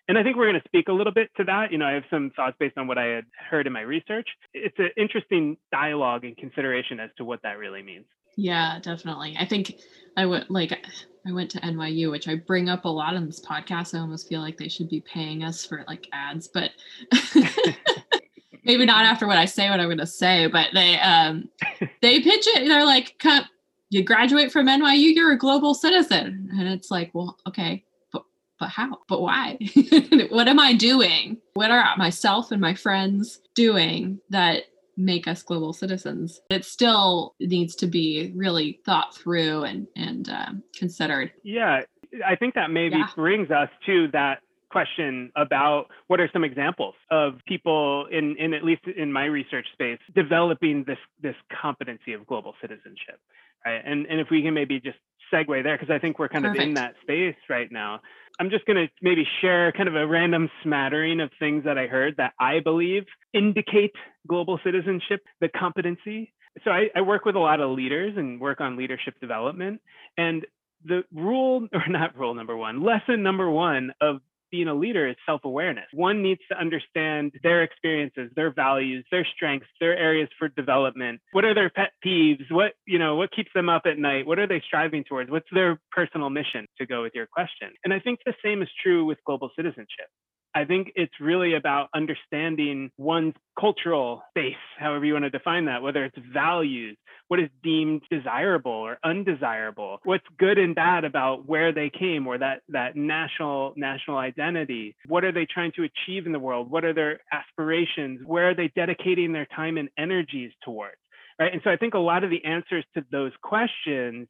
[0.08, 1.72] and I think we're going to speak a little bit to that.
[1.72, 4.28] You know, I have some thoughts based on what I had heard in my research.
[4.54, 8.06] It's an interesting dialogue and consideration as to what that really means.
[8.36, 9.36] Yeah, definitely.
[9.38, 9.74] I think
[10.16, 10.78] I went like
[11.26, 13.94] I went to NYU, which I bring up a lot in this podcast.
[13.94, 16.70] I almost feel like they should be paying us for like ads, but
[18.64, 20.48] maybe not after what I say what I'm going to say.
[20.48, 21.48] But they um
[22.02, 22.68] they pitch it.
[22.68, 23.46] They're like, "Cut,
[23.88, 27.85] you graduate from NYU, you're a global citizen," and it's like, well, okay,
[28.58, 28.98] but how?
[29.08, 29.58] But why?
[30.30, 31.38] what am I doing?
[31.54, 34.64] What are myself and my friends doing that
[34.96, 36.40] make us global citizens?
[36.50, 41.32] It still needs to be really thought through and and um, considered.
[41.42, 41.82] Yeah,
[42.24, 43.08] I think that maybe yeah.
[43.14, 44.40] brings us to that
[44.70, 49.66] question about what are some examples of people in, in at least in my research
[49.72, 53.20] space developing this this competency of global citizenship
[53.64, 54.98] right and and if we can maybe just
[55.32, 56.62] segue there because i think we're kind Perfect.
[56.62, 58.00] of in that space right now
[58.38, 61.86] I'm just going to maybe share kind of a random smattering of things that I
[61.86, 63.92] heard that I believe indicate
[64.28, 66.32] global citizenship, the competency.
[66.64, 69.80] So I, I work with a lot of leaders and work on leadership development.
[70.18, 70.46] And
[70.84, 75.16] the rule, or not rule number one, lesson number one of being a leader is
[75.26, 75.86] self-awareness.
[75.92, 81.20] One needs to understand their experiences, their values, their strengths, their areas for development.
[81.32, 82.50] What are their pet peeves?
[82.50, 84.26] What, you know, what keeps them up at night?
[84.26, 85.30] What are they striving towards?
[85.30, 87.70] What's their personal mission to go with your question?
[87.84, 90.08] And I think the same is true with global citizenship.
[90.56, 95.82] I think it's really about understanding one's cultural base, however you want to define that,
[95.82, 96.96] whether it's values,
[97.28, 102.38] what is deemed desirable or undesirable, what's good and bad about where they came or
[102.38, 104.96] that that national national identity.
[105.06, 106.70] What are they trying to achieve in the world?
[106.70, 108.22] What are their aspirations?
[108.24, 110.96] Where are they dedicating their time and energies towards?
[111.38, 111.52] Right.
[111.52, 114.26] And so I think a lot of the answers to those questions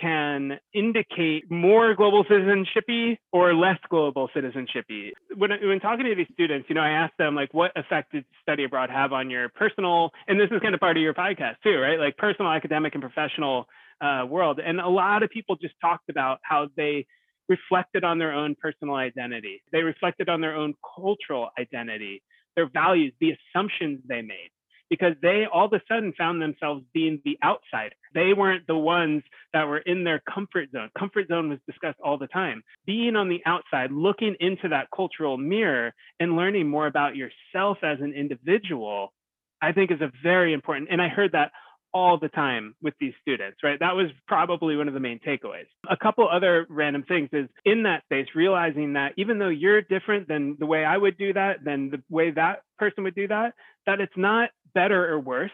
[0.00, 5.10] can indicate more global citizenshipy or less global citizenshipy.
[5.36, 8.24] When, when talking to these students, you know, I ask them like, what effect did
[8.40, 11.56] study abroad have on your personal, and this is kind of part of your podcast
[11.62, 11.98] too, right?
[11.98, 13.66] Like personal, academic, and professional
[14.00, 14.60] uh, world.
[14.64, 17.06] And a lot of people just talked about how they
[17.48, 19.62] reflected on their own personal identity.
[19.72, 22.22] They reflected on their own cultural identity,
[22.56, 24.50] their values, the assumptions they made
[24.92, 27.94] because they all of a sudden found themselves being the outsider.
[28.12, 29.22] They weren't the ones
[29.54, 30.90] that were in their comfort zone.
[30.98, 32.62] Comfort zone was discussed all the time.
[32.84, 38.00] Being on the outside, looking into that cultural mirror and learning more about yourself as
[38.02, 39.14] an individual,
[39.62, 40.90] I think is a very important.
[40.90, 41.52] And I heard that
[41.94, 43.78] all the time with these students, right?
[43.78, 45.66] That was probably one of the main takeaways.
[45.90, 50.28] A couple other random things is in that space, realizing that even though you're different
[50.28, 53.54] than the way I would do that, than the way that person would do that,
[53.86, 55.50] that it's not better or worse,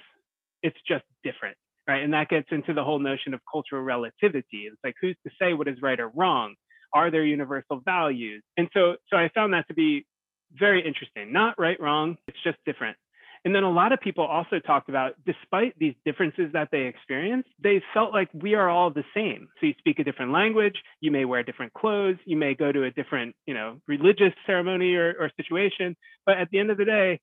[0.62, 2.02] it's just different, right?
[2.02, 4.66] And that gets into the whole notion of cultural relativity.
[4.66, 6.54] It's like who's to say what is right or wrong?
[6.92, 8.42] Are there universal values?
[8.56, 10.06] And so, so I found that to be
[10.52, 11.32] very interesting.
[11.32, 12.16] Not right, wrong.
[12.26, 12.96] It's just different.
[13.44, 17.48] And then a lot of people also talked about, despite these differences that they experienced,
[17.62, 19.48] they felt like we are all the same.
[19.60, 22.84] So you speak a different language, you may wear different clothes, you may go to
[22.84, 25.96] a different, you know, religious ceremony or, or situation,
[26.26, 27.20] but at the end of the day,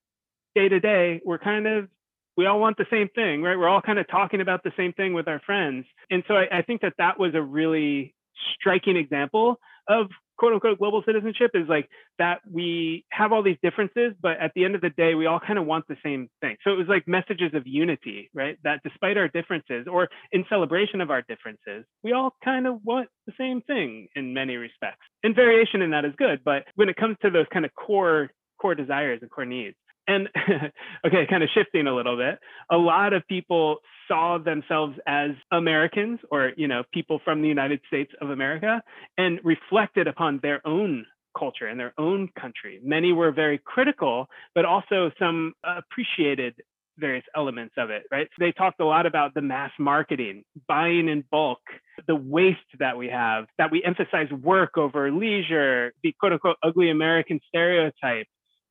[0.56, 1.88] day to day, we're kind of
[2.36, 3.56] we all want the same thing, right?
[3.56, 5.86] We're all kind of talking about the same thing with our friends.
[6.10, 8.14] And so I, I think that that was a really
[8.60, 11.88] striking example of quote unquote global citizenship is like
[12.18, 15.40] that we have all these differences, but at the end of the day, we all
[15.40, 16.56] kind of want the same thing.
[16.62, 18.58] So it was like messages of unity, right?
[18.64, 23.08] That despite our differences or in celebration of our differences, we all kind of want
[23.26, 25.06] the same thing in many respects.
[25.22, 28.30] And variation in that is good, but when it comes to those kind of core
[28.60, 29.76] core desires and core needs,
[30.06, 30.28] and
[31.06, 32.38] okay, kind of shifting a little bit,
[32.70, 33.78] a lot of people
[34.08, 38.82] saw themselves as Americans or, you know, people from the United States of America
[39.18, 41.04] and reflected upon their own
[41.38, 42.80] culture and their own country.
[42.82, 46.54] Many were very critical, but also some appreciated
[46.98, 48.26] various elements of it, right?
[48.30, 51.60] So they talked a lot about the mass marketing, buying in bulk,
[52.06, 56.90] the waste that we have, that we emphasize work over leisure, the quote unquote ugly
[56.90, 58.26] American stereotype,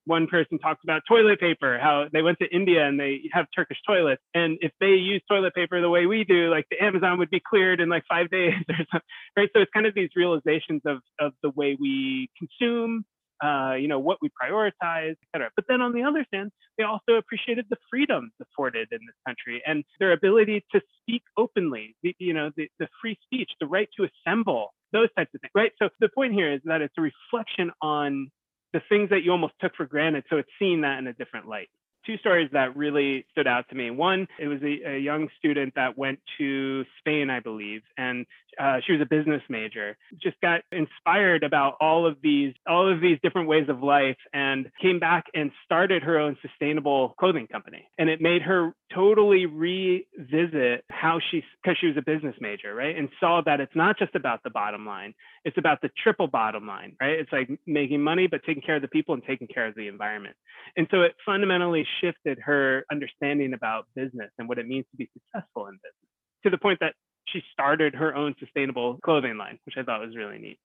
[0.06, 3.78] one person talks about toilet paper, how they went to India and they have Turkish
[3.86, 4.22] toilets.
[4.34, 7.42] And if they use toilet paper the way we do, like the Amazon would be
[7.46, 9.50] cleared in like five days or something, right?
[9.56, 13.04] So it's kind of these realizations of, of the way we consume,
[13.44, 15.50] uh, you know, what we prioritize, et cetera.
[15.56, 19.62] But then on the other hand, they also appreciated the freedoms afforded in this country
[19.66, 23.90] and their ability to speak openly, the, you know, the, the free speech, the right
[23.98, 25.72] to assemble, those types of things, right?
[25.82, 28.32] So the point here is that it's a reflection on
[28.76, 30.26] the things that you almost took for granted.
[30.30, 31.70] So it's seeing that in a different light.
[32.06, 33.90] Two stories that really stood out to me.
[33.92, 38.26] One, it was a, a young student that went to Spain, I believe, and
[38.60, 39.98] uh, she was a business major.
[40.22, 44.70] Just got inspired about all of these all of these different ways of life, and
[44.82, 47.88] came back and started her own sustainable clothing company.
[47.98, 52.96] And it made her totally revisit how she because she was a business major, right?
[52.96, 56.68] And saw that it's not just about the bottom line; it's about the triple bottom
[56.68, 57.20] line, right?
[57.20, 59.88] It's like making money, but taking care of the people and taking care of the
[59.88, 60.36] environment.
[60.78, 65.10] And so it fundamentally shifted her understanding about business and what it means to be
[65.14, 66.06] successful in business
[66.46, 66.94] to the point that
[67.28, 70.60] she started her own sustainable clothing line, which I thought was really neat.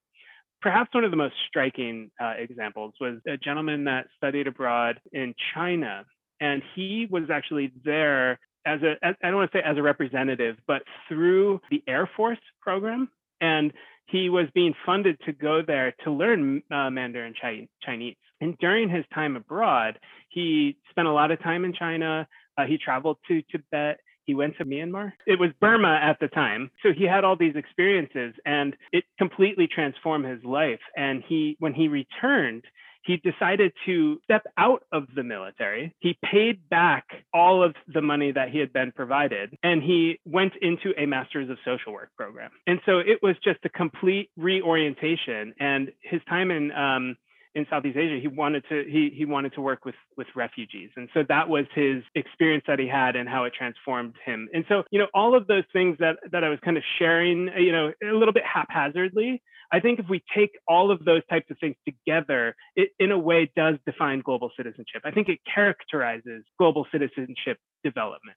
[0.60, 5.34] Perhaps one of the most striking uh, examples was a gentleman that studied abroad in
[5.54, 6.04] China,
[6.38, 10.56] and he was actually there as a I don't want to say as a representative,
[10.66, 13.08] but through the Air Force program,
[13.40, 13.72] and
[14.06, 17.34] he was being funded to go there to learn uh, Mandarin
[17.82, 18.16] Chinese.
[18.40, 22.26] And during his time abroad, he spent a lot of time in China.
[22.56, 25.12] Uh, he traveled to Tibet he went to Myanmar.
[25.26, 26.70] It was Burma at the time.
[26.84, 30.78] So he had all these experiences and it completely transformed his life.
[30.96, 32.62] And he, when he returned,
[33.02, 35.96] he decided to step out of the military.
[35.98, 40.52] He paid back all of the money that he had been provided and he went
[40.62, 42.52] into a master's of social work program.
[42.68, 45.54] And so it was just a complete reorientation.
[45.58, 47.16] And his time in um,
[47.54, 51.08] in Southeast Asia, he wanted to he he wanted to work with with refugees, and
[51.14, 54.48] so that was his experience that he had and how it transformed him.
[54.52, 57.48] And so you know all of those things that that I was kind of sharing,
[57.48, 59.42] uh, you know, a little bit haphazardly.
[59.72, 63.18] I think if we take all of those types of things together, it in a
[63.18, 65.02] way does define global citizenship.
[65.04, 68.36] I think it characterizes global citizenship development.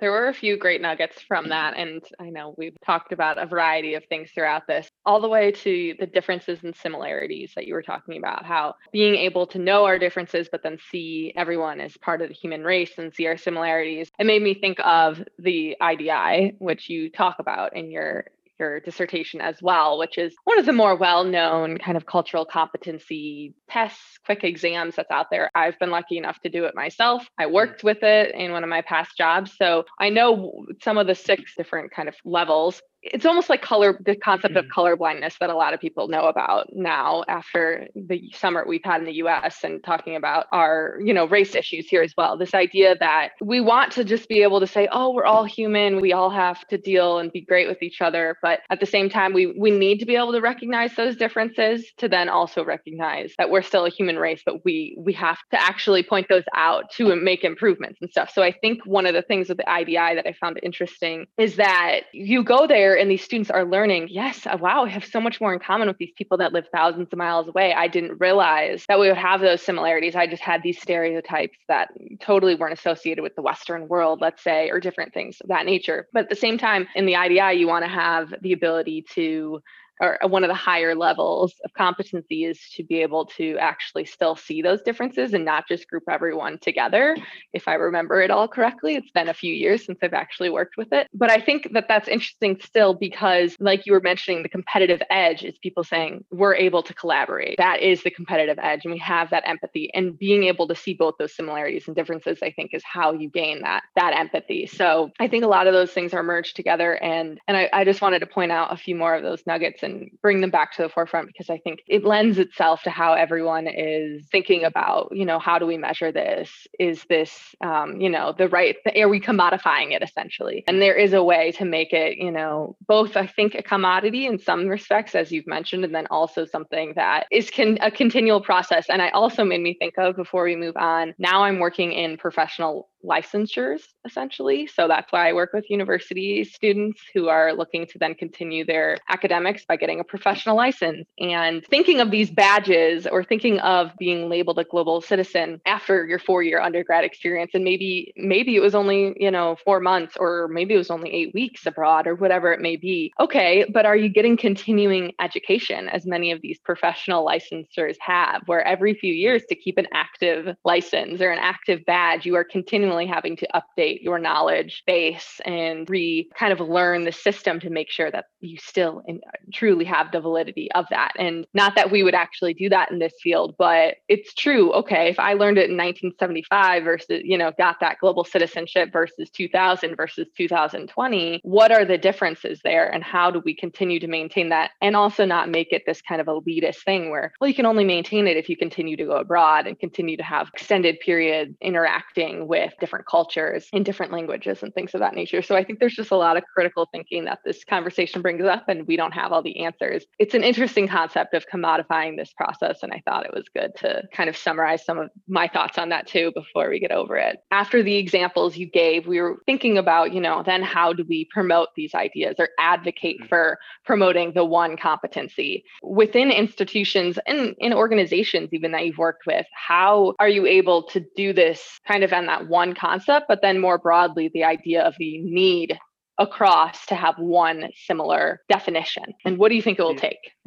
[0.00, 1.50] There were a few great nuggets from mm-hmm.
[1.50, 1.76] that.
[1.76, 5.52] And I know we've talked about a variety of things throughout this, all the way
[5.52, 9.84] to the differences and similarities that you were talking about, how being able to know
[9.84, 13.36] our differences, but then see everyone as part of the human race and see our
[13.36, 14.10] similarities.
[14.18, 18.26] It made me think of the IDI, which you talk about in your
[18.58, 22.44] your dissertation as well, which is one of the more well known kind of cultural
[22.44, 25.50] competency tests, quick exams that's out there.
[25.54, 27.26] I've been lucky enough to do it myself.
[27.38, 27.52] I mm.
[27.52, 29.54] worked with it in one of my past jobs.
[29.56, 32.80] So I know some of the six different kind of levels
[33.12, 34.66] it's almost like color the concept mm-hmm.
[34.66, 38.84] of color blindness that a lot of people know about now after the summer we've
[38.84, 42.36] had in the US and talking about our you know race issues here as well.
[42.36, 46.00] This idea that we want to just be able to say oh we're all human.
[46.00, 48.36] We all have to deal and be great with each other.
[48.42, 51.92] But at the same time we we need to be able to recognize those differences
[51.98, 55.60] to then also recognize that we're still a human race but we we have to
[55.60, 58.30] actually point those out to make improvements and stuff.
[58.30, 61.56] So I think one of the things with the IDI that I found interesting is
[61.56, 65.20] that you go there and these students are learning, yes, uh, wow, I have so
[65.20, 67.72] much more in common with these people that live thousands of miles away.
[67.72, 70.14] I didn't realize that we would have those similarities.
[70.14, 71.90] I just had these stereotypes that
[72.20, 76.08] totally weren't associated with the Western world, let's say, or different things of that nature.
[76.12, 79.62] But at the same time, in the IDI, you want to have the ability to
[80.00, 84.04] or uh, one of the higher levels of competency is to be able to actually
[84.04, 87.16] still see those differences and not just group everyone together.
[87.52, 90.76] If I remember it all correctly, it's been a few years since I've actually worked
[90.76, 91.08] with it.
[91.14, 95.44] But I think that that's interesting still because, like you were mentioning, the competitive edge
[95.44, 97.56] is people saying we're able to collaborate.
[97.58, 98.84] That is the competitive edge.
[98.84, 102.38] And we have that empathy and being able to see both those similarities and differences,
[102.42, 104.66] I think, is how you gain that, that empathy.
[104.66, 106.92] So I think a lot of those things are merged together.
[106.92, 109.82] And, and I, I just wanted to point out a few more of those nuggets
[109.86, 113.14] and bring them back to the forefront because I think it lends itself to how
[113.14, 116.50] everyone is thinking about, you know, how do we measure this?
[116.78, 120.64] Is this, um, you know, the right, are we commodifying it essentially?
[120.66, 124.26] And there is a way to make it, you know, both, I think, a commodity
[124.26, 128.40] in some respects, as you've mentioned, and then also something that is con- a continual
[128.40, 128.90] process.
[128.90, 132.16] And I also made me think of before we move on, now I'm working in
[132.16, 134.66] professional licensures essentially.
[134.66, 138.98] So that's why I work with university students who are looking to then continue their
[139.08, 144.28] academics by getting a professional license and thinking of these badges or thinking of being
[144.28, 147.52] labeled a global citizen after your four year undergrad experience.
[147.54, 151.12] And maybe, maybe it was only, you know, four months or maybe it was only
[151.12, 153.12] eight weeks abroad or whatever it may be.
[153.20, 158.62] Okay, but are you getting continuing education as many of these professional licensures have, where
[158.62, 162.95] every few years to keep an active license or an active badge, you are continually
[162.96, 167.70] constantly having to update your knowledge base and re kind of learn the system to
[167.70, 169.20] make sure that you still in,
[169.52, 171.12] truly have the validity of that.
[171.18, 174.72] And not that we would actually do that in this field, but it's true.
[174.72, 179.30] Okay, if I learned it in 1975 versus, you know, got that global citizenship versus
[179.30, 184.48] 2000 versus 2020, what are the differences there and how do we continue to maintain
[184.50, 187.66] that and also not make it this kind of elitist thing where, well, you can
[187.66, 191.56] only maintain it if you continue to go abroad and continue to have extended period
[191.60, 195.42] interacting with different cultures in different languages and things of that nature.
[195.42, 198.68] So I think there's just a lot of critical thinking that this conversation brings up,
[198.68, 200.04] and we don't have all the answers.
[200.18, 204.02] It's an interesting concept of commodifying this process, and I thought it was good to
[204.12, 207.38] kind of summarize some of my thoughts on that too before we get over it.
[207.50, 211.28] After the examples you gave, we were thinking about, you know, then how do we
[211.32, 213.28] promote these ideas or advocate mm.
[213.28, 219.46] for promoting the one competency within institutions and in organizations, even that you've worked with?
[219.52, 223.60] How are you able to do this kind of on that one concept, but then
[223.60, 225.78] more broadly, the idea of the need
[226.18, 229.04] across to have one similar definition.
[229.24, 230.32] And what do you think it will take?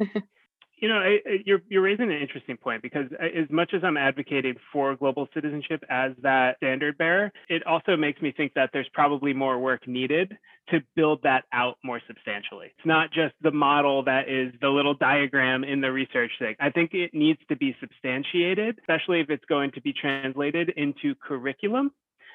[0.80, 3.96] you know, I, I, you're you're raising an interesting point because as much as I'm
[3.96, 8.88] advocating for global citizenship as that standard bearer, it also makes me think that there's
[8.92, 10.36] probably more work needed
[10.70, 12.66] to build that out more substantially.
[12.78, 16.54] It's not just the model that is the little diagram in the research thing.
[16.60, 21.14] I think it needs to be substantiated, especially if it's going to be translated into
[21.16, 21.90] curriculum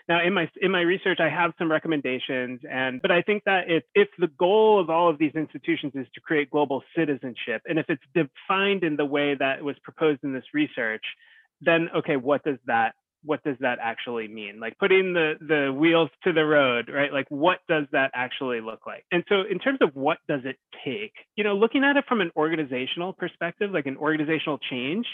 [0.07, 3.63] now, in my in my research, I have some recommendations, and but I think that
[3.67, 7.79] if if the goal of all of these institutions is to create global citizenship, and
[7.79, 11.03] if it's defined in the way that was proposed in this research,
[11.61, 12.93] then okay, what does that
[13.23, 14.59] what does that actually mean?
[14.59, 17.11] Like putting the the wheels to the road, right?
[17.11, 19.05] Like what does that actually look like?
[19.11, 22.21] And so in terms of what does it take, you know, looking at it from
[22.21, 25.07] an organizational perspective, like an organizational change,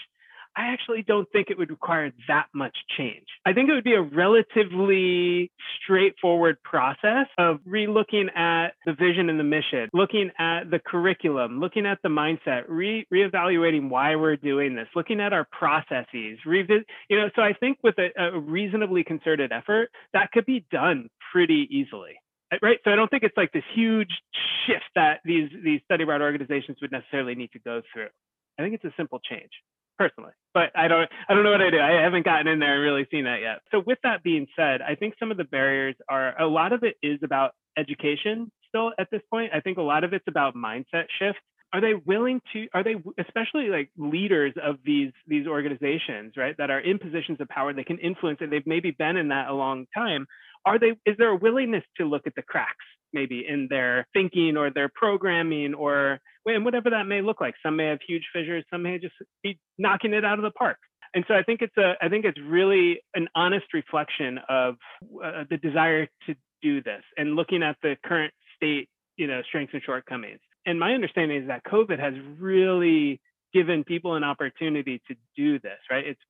[0.56, 3.26] I actually don't think it would require that much change.
[3.45, 9.39] I think it would be a relatively straightforward process of relooking at the vision and
[9.39, 14.76] the mission, looking at the curriculum, looking at the mindset, re- reevaluating why we're doing
[14.76, 19.04] this, looking at our processes, revisit, you know, so I think with a, a reasonably
[19.04, 22.16] concerted effort, that could be done pretty easily
[22.62, 22.80] right?
[22.84, 24.12] So i don't think it's like this huge
[24.68, 28.10] shift that these these study abroad organizations would necessarily need to go through.
[28.60, 29.49] I think it's a simple change
[30.02, 31.80] personally but i don't i don't know what i do.
[31.80, 33.60] I haven't gotten in there and really seen that yet.
[33.72, 36.84] So with that being said i think some of the barriers are a lot of
[36.84, 39.52] it is about education still at this point.
[39.54, 41.39] I think a lot of it's about mindset shift.
[41.74, 46.70] Are they willing to are they especially like leaders of these these organizations right that
[46.70, 49.54] are in positions of power they can influence and they've maybe been in that a
[49.54, 50.28] long time
[50.66, 52.84] are they is there a willingness to look at the cracks
[53.14, 57.53] maybe in their thinking or their programming or and whatever that may look like.
[57.64, 60.78] Some may have huge fissures some may just be knocking it out of the park.
[61.14, 64.76] And so i think it's a i think it's really an honest reflection of
[65.24, 68.88] uh, the desire to do this and looking at the current state
[69.18, 70.39] you know strengths and shortcomings.
[70.66, 73.22] And my understanding is that covid has really
[73.53, 76.05] given people an opportunity to do this right?
[76.07, 76.22] It's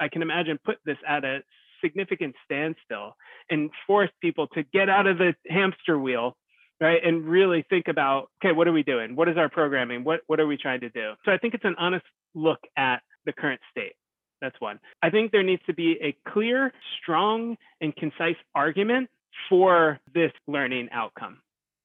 [0.00, 1.40] i can imagine put this at a
[1.82, 3.16] significant standstill
[3.48, 6.36] and force people to get out of the hamster wheel
[6.80, 9.16] right and really think about okay what are we doing?
[9.16, 10.04] What is our programming?
[10.04, 11.12] What what are we trying to do?
[11.24, 12.04] So i think it's an honest
[12.34, 13.94] look at the current state.
[14.40, 14.80] That's one.
[15.02, 19.10] I think there needs to be a clear strong and concise argument
[19.48, 21.38] for this learning outcome.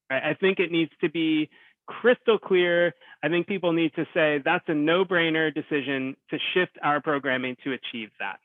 [0.09, 1.49] Right i think it needs to be
[1.87, 2.93] crystal clear.
[3.23, 7.73] I think people need to say that's a no-brainer decision to shift our programming to
[7.73, 8.39] achieve that.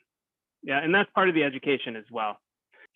[0.62, 2.38] Yeah, and that's part of the education as well.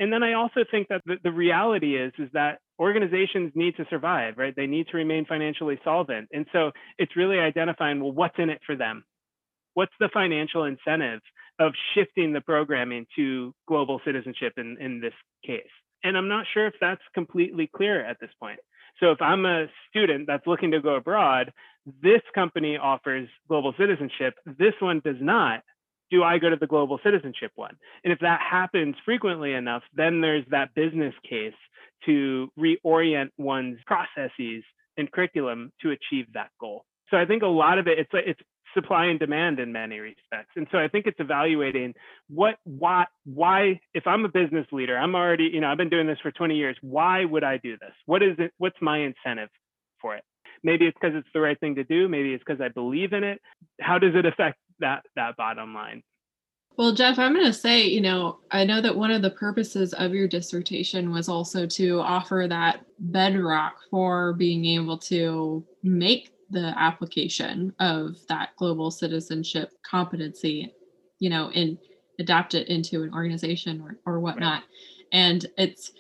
[0.00, 3.86] And then I also think that the, the reality is is that organizations need to
[3.88, 4.54] survive, right?
[4.54, 6.28] They need to remain financially solvent.
[6.32, 9.04] And so it's really identifying, well, what's in it for them?
[9.74, 11.20] What's the financial incentive
[11.60, 15.14] of shifting the programming to global citizenship in, in this
[15.46, 15.62] case?
[16.02, 18.58] And I'm not sure if that's completely clear at this point.
[19.00, 21.52] So if I'm a student that's looking to go abroad,
[22.02, 25.62] this company offers global citizenship, this one does not.
[26.10, 27.76] Do I go to the global citizenship one?
[28.04, 31.54] And if that happens frequently enough, then there's that business case
[32.06, 34.62] to reorient one's processes
[34.96, 36.84] and curriculum to achieve that goal.
[37.10, 38.40] So I think a lot of it, it's like, it's
[38.74, 40.50] supply and demand in many respects.
[40.56, 41.94] And so I think it's evaluating
[42.28, 46.06] what, why, why, if I'm a business leader, I'm already, you know, I've been doing
[46.06, 46.76] this for 20 years.
[46.82, 47.92] Why would I do this?
[48.06, 48.52] What is it?
[48.58, 49.48] What's my incentive
[50.00, 50.24] for it?
[50.62, 52.08] Maybe it's because it's the right thing to do.
[52.08, 53.40] Maybe it's because I believe in it.
[53.80, 56.02] How does it affect that, that bottom line?
[56.76, 59.92] Well, Jeff, I'm going to say, you know, I know that one of the purposes
[59.92, 66.74] of your dissertation was also to offer that bedrock for being able to make the
[66.76, 70.74] application of that global citizenship competency,
[71.20, 71.78] you know, and
[72.18, 74.62] adapt it into an organization or, or whatnot.
[74.62, 74.62] Right.
[75.12, 75.92] And it's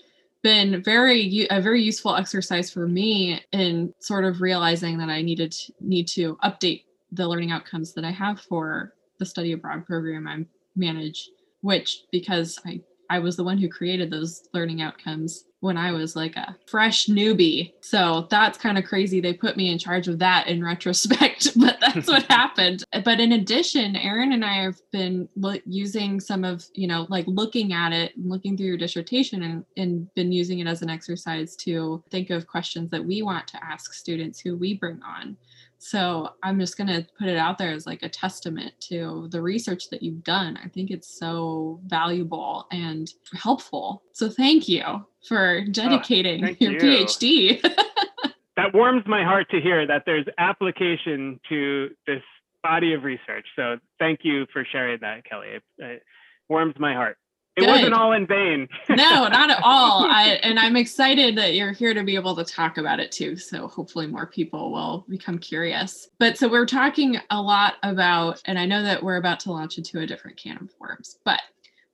[0.42, 5.54] been very a very useful exercise for me in sort of realizing that I needed
[5.80, 6.84] need to update
[7.14, 10.44] the learning outcomes that I have for the study abroad program I
[10.76, 15.92] manage, which because I I was the one who created those learning outcomes when I
[15.92, 17.72] was like a fresh newbie.
[17.80, 19.20] So that's kind of crazy.
[19.20, 22.84] They put me in charge of that in retrospect, but that's what happened.
[23.04, 27.24] But in addition, Aaron and I have been lo- using some of, you know, like
[27.26, 30.90] looking at it, and looking through your dissertation and, and been using it as an
[30.90, 35.36] exercise to think of questions that we want to ask students who we bring on.
[35.84, 39.42] So I'm just going to put it out there as like a testament to the
[39.42, 40.58] research that you've done.
[40.64, 44.02] I think it's so valuable and helpful.
[44.12, 46.78] So thank you for oh, dedicating oh, your you.
[47.04, 47.60] PhD.
[48.56, 52.22] that warms my heart to hear that there's application to this
[52.62, 53.46] body of research.
[53.54, 55.48] So thank you for sharing that, Kelly.
[55.48, 56.02] It, it
[56.48, 57.18] warms my heart.
[57.56, 57.68] It Good.
[57.68, 58.68] wasn't all in vain.
[58.88, 60.06] no, not at all.
[60.10, 63.36] I, and I'm excited that you're here to be able to talk about it too.
[63.36, 66.08] So hopefully more people will become curious.
[66.18, 69.78] But so we're talking a lot about, and I know that we're about to launch
[69.78, 71.40] into a different can of worms, but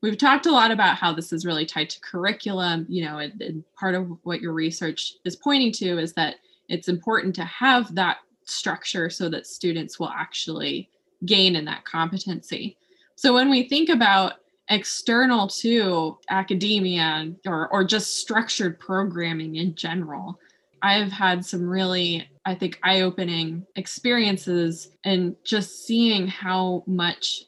[0.01, 2.87] we've talked a lot about how this is really tied to curriculum.
[2.89, 6.37] You know, and, and part of what your research is pointing to is that
[6.71, 10.89] it's important to have that structure so that students will actually
[11.27, 12.79] gain in that competency.
[13.15, 14.35] So when we think about
[14.71, 20.39] external to academia or, or just structured programming in general.
[20.83, 27.45] I've had some really, I think, eye opening experiences and just seeing how much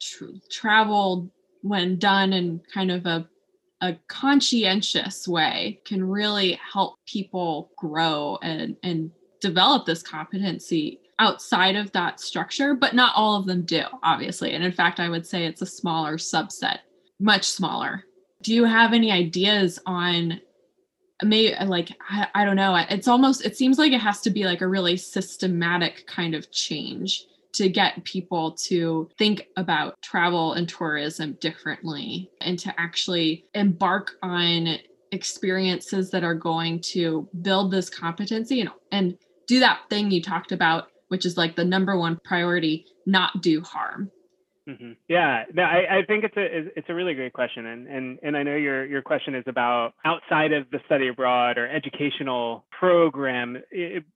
[0.00, 1.30] tr- travel,
[1.62, 3.26] when done in kind of a,
[3.80, 11.92] a conscientious way, can really help people grow and, and develop this competency outside of
[11.92, 14.52] that structure, but not all of them do, obviously.
[14.54, 16.78] And in fact, I would say it's a smaller subset,
[17.20, 18.04] much smaller.
[18.42, 20.40] Do you have any ideas on
[21.22, 24.44] maybe like I, I don't know it's almost it seems like it has to be
[24.44, 30.66] like a really systematic kind of change to get people to think about travel and
[30.66, 34.78] tourism differently and to actually embark on
[35.12, 40.52] experiences that are going to build this competency and, and do that thing you talked
[40.52, 44.10] about which is like the number one priority, not do harm.
[44.68, 44.92] Mm-hmm.
[45.08, 48.36] Yeah, no, I, I, think it's a it's a really great question, and and and
[48.36, 53.56] I know your your question is about outside of the study abroad or educational program,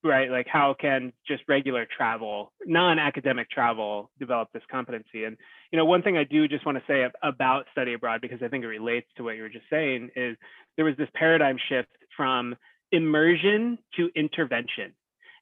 [0.04, 0.30] right?
[0.30, 5.24] Like how can just regular travel, non-academic travel, develop this competency?
[5.24, 5.36] And
[5.72, 8.48] you know, one thing I do just want to say about study abroad because I
[8.48, 10.36] think it relates to what you were just saying is
[10.76, 12.54] there was this paradigm shift from
[12.92, 14.92] immersion to intervention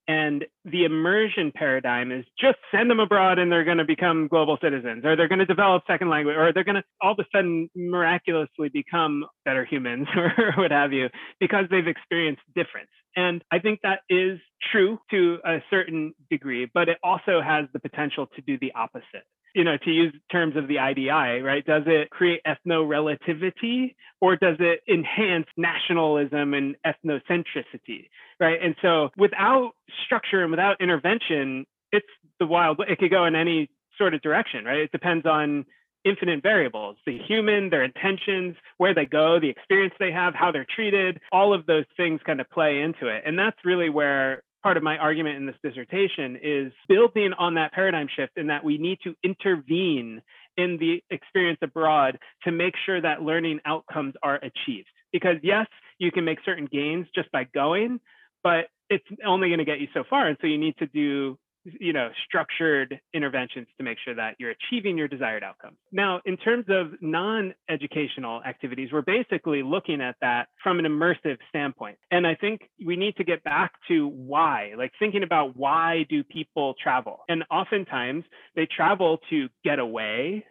[0.08, 4.58] and the immersion paradigm is just send them abroad and they're going to become global
[4.62, 7.24] citizens, or they're going to develop second language, or they're going to all of a
[7.34, 11.08] sudden miraculously become better humans, or what have you,
[11.40, 12.90] because they've experienced difference.
[13.16, 14.38] And I think that is
[14.72, 19.24] true to a certain degree, but it also has the potential to do the opposite
[19.54, 21.64] you know, to use terms of the IDI, right?
[21.64, 28.08] Does it create ethno-relativity or does it enhance nationalism and ethnocentricity,
[28.40, 28.58] right?
[28.62, 29.72] And so without
[30.06, 32.06] structure and without intervention, it's
[32.40, 33.68] the wild, it could go in any
[33.98, 34.78] sort of direction, right?
[34.78, 35.66] It depends on
[36.04, 40.66] infinite variables the human, their intentions, where they go, the experience they have, how they're
[40.74, 43.22] treated, all of those things kind of play into it.
[43.26, 47.72] And that's really where part of my argument in this dissertation is building on that
[47.72, 50.22] paradigm shift in that we need to intervene
[50.56, 54.88] in the experience abroad to make sure that learning outcomes are achieved.
[55.12, 55.66] Because yes,
[55.98, 58.00] you can make certain gains just by going,
[58.42, 60.26] but it's only going to get you so far.
[60.28, 64.52] And so you need to do you know structured interventions to make sure that you're
[64.52, 70.48] achieving your desired outcome now in terms of non-educational activities we're basically looking at that
[70.62, 71.96] from an immersive standpoint.
[72.10, 76.22] And i think we need to get back to why like thinking about why do
[76.22, 77.20] people travel?
[77.28, 80.44] And oftentimes they travel to get away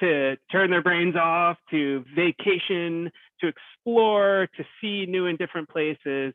[0.00, 3.10] to turn their brains off to vacation
[3.40, 6.32] to explore to see new and different places.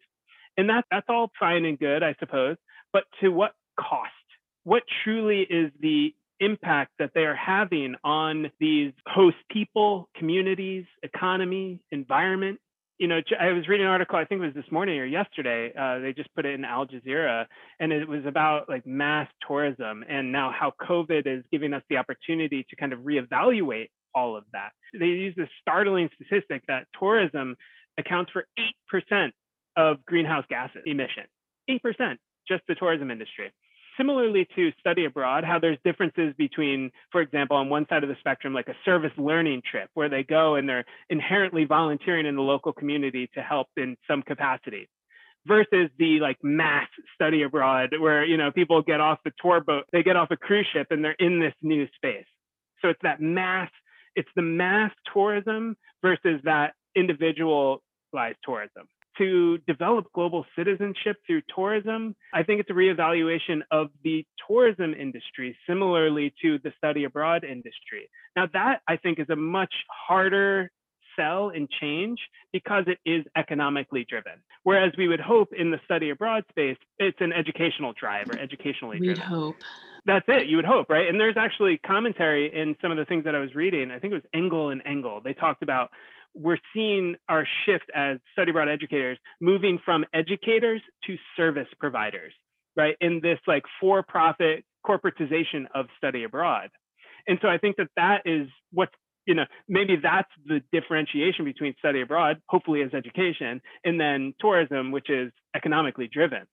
[0.58, 2.58] And that that's all fine and good i suppose.
[2.94, 4.12] But to what cost?
[4.64, 11.80] What truly is the impact that they are having on these host people, communities, economy,
[11.92, 12.60] environment?
[13.00, 15.72] You know, I was reading an article, I think it was this morning or yesterday.
[15.78, 17.46] Uh, they just put it in Al Jazeera,
[17.80, 21.98] and it was about like mass tourism and now how COVID is giving us the
[21.98, 24.72] opportunity to kind of reevaluate all of that.
[24.98, 27.56] They use this startling statistic that tourism
[28.00, 28.48] accounts for
[28.92, 29.32] 8%
[29.76, 31.24] of greenhouse gas emission.
[31.70, 32.18] 8%,
[32.48, 33.52] just the tourism industry
[33.98, 38.16] similarly to study abroad, how there's differences between, for example, on one side of the
[38.20, 42.42] spectrum, like a service learning trip where they go and they're inherently volunteering in the
[42.42, 44.88] local community to help in some capacity
[45.46, 49.86] versus the like mass study abroad where you know people get off the tour boat
[49.94, 52.26] they get off a cruise ship and they're in this new space.
[52.82, 53.70] So it's that mass
[54.16, 57.80] it's the mass tourism versus that individualized
[58.44, 58.88] tourism
[59.18, 65.58] to develop global citizenship through tourism, I think it's a reevaluation of the tourism industry,
[65.68, 68.10] similarly to the study abroad industry.
[68.36, 69.74] Now, that I think is a much
[70.08, 70.72] harder
[71.18, 72.20] sell and change
[72.54, 74.34] because it is economically driven.
[74.64, 79.00] Whereas we would hope in the study abroad space, it's an educational drive or educationally
[79.00, 79.24] We'd driven.
[79.24, 79.56] hope.
[80.06, 80.48] That's it.
[80.48, 81.08] You would hope, right?
[81.08, 83.92] And there's actually commentary in some of the things that I was reading.
[83.92, 85.20] I think it was Engel and Engel.
[85.22, 85.90] They talked about
[86.38, 92.34] we're seeing our shift as study abroad educators moving from educators to service providers,
[92.76, 92.96] right?
[93.02, 96.70] In this like for profit corporatization of study abroad.
[97.28, 98.94] And so I think that that is what's,
[99.26, 104.92] you know, maybe that's the differentiation between study abroad, hopefully as education, and then tourism,
[104.92, 106.44] which is economically driven.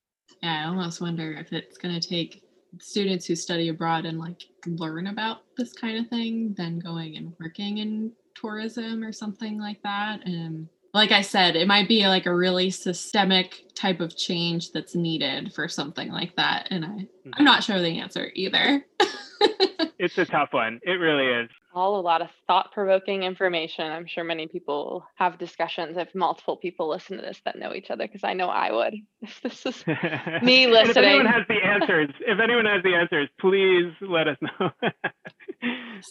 [0.42, 2.42] Yeah, I almost wonder if it's going to take
[2.80, 7.32] students who study abroad and like learn about this kind of thing, then going and
[7.38, 10.26] working in tourism or something like that.
[10.26, 14.94] And like I said, it might be like a really systemic type of change that's
[14.94, 16.68] needed for something like that.
[16.70, 17.30] And I, mm-hmm.
[17.34, 18.86] I'm not sure the answer either.
[19.98, 20.80] it's a tough one.
[20.84, 21.50] It really is.
[21.74, 23.90] All a lot of thought provoking information.
[23.90, 27.90] I'm sure many people have discussions if multiple people listen to this that know each
[27.90, 28.94] other, because I know I would.
[29.22, 29.84] If this is
[30.42, 30.90] me listening.
[30.90, 34.70] if anyone has the answers, if anyone has the answers, please let us know.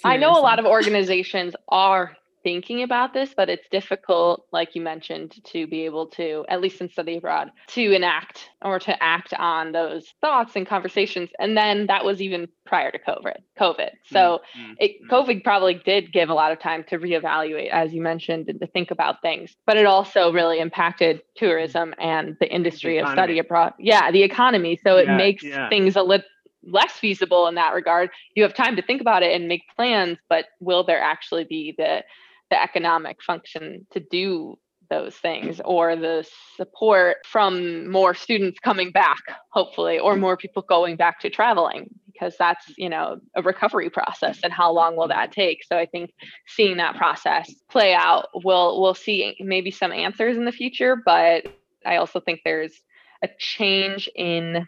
[0.03, 4.81] I know a lot of organizations are thinking about this, but it's difficult, like you
[4.81, 9.33] mentioned, to be able to, at least in study abroad, to enact or to act
[9.39, 11.29] on those thoughts and conversations.
[11.39, 13.37] And then that was even prior to COVID.
[13.59, 13.91] COVID.
[14.05, 14.73] So mm-hmm.
[14.79, 15.13] it, mm-hmm.
[15.13, 18.67] COVID probably did give a lot of time to reevaluate, as you mentioned, and to
[18.67, 19.55] think about things.
[19.65, 23.73] But it also really impacted tourism and the industry the of study abroad.
[23.79, 24.79] Yeah, the economy.
[24.83, 25.69] So it yeah, makes yeah.
[25.69, 26.25] things a little
[26.65, 28.09] less feasible in that regard.
[28.35, 31.73] You have time to think about it and make plans, but will there actually be
[31.77, 32.03] the
[32.49, 34.57] the economic function to do
[34.89, 40.95] those things or the support from more students coming back hopefully or more people going
[40.95, 45.31] back to traveling because that's you know a recovery process and how long will that
[45.31, 46.11] take so i think
[46.47, 51.43] seeing that process play out we'll we'll see maybe some answers in the future but
[51.85, 52.81] i also think there's
[53.23, 54.67] a change in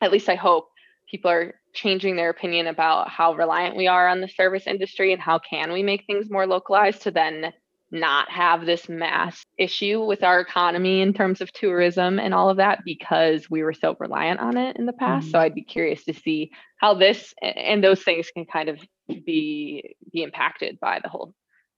[0.00, 0.68] at least i hope
[1.10, 5.20] people are changing their opinion about how reliant we are on the service industry and
[5.20, 7.52] how can we make things more localized to then
[7.92, 12.56] not have this mass issue with our economy in terms of tourism and all of
[12.56, 15.24] that because we were so reliant on it in the past.
[15.24, 15.30] Mm-hmm.
[15.30, 19.94] So I'd be curious to see how this and those things can kind of be
[20.12, 21.32] be impacted by the whole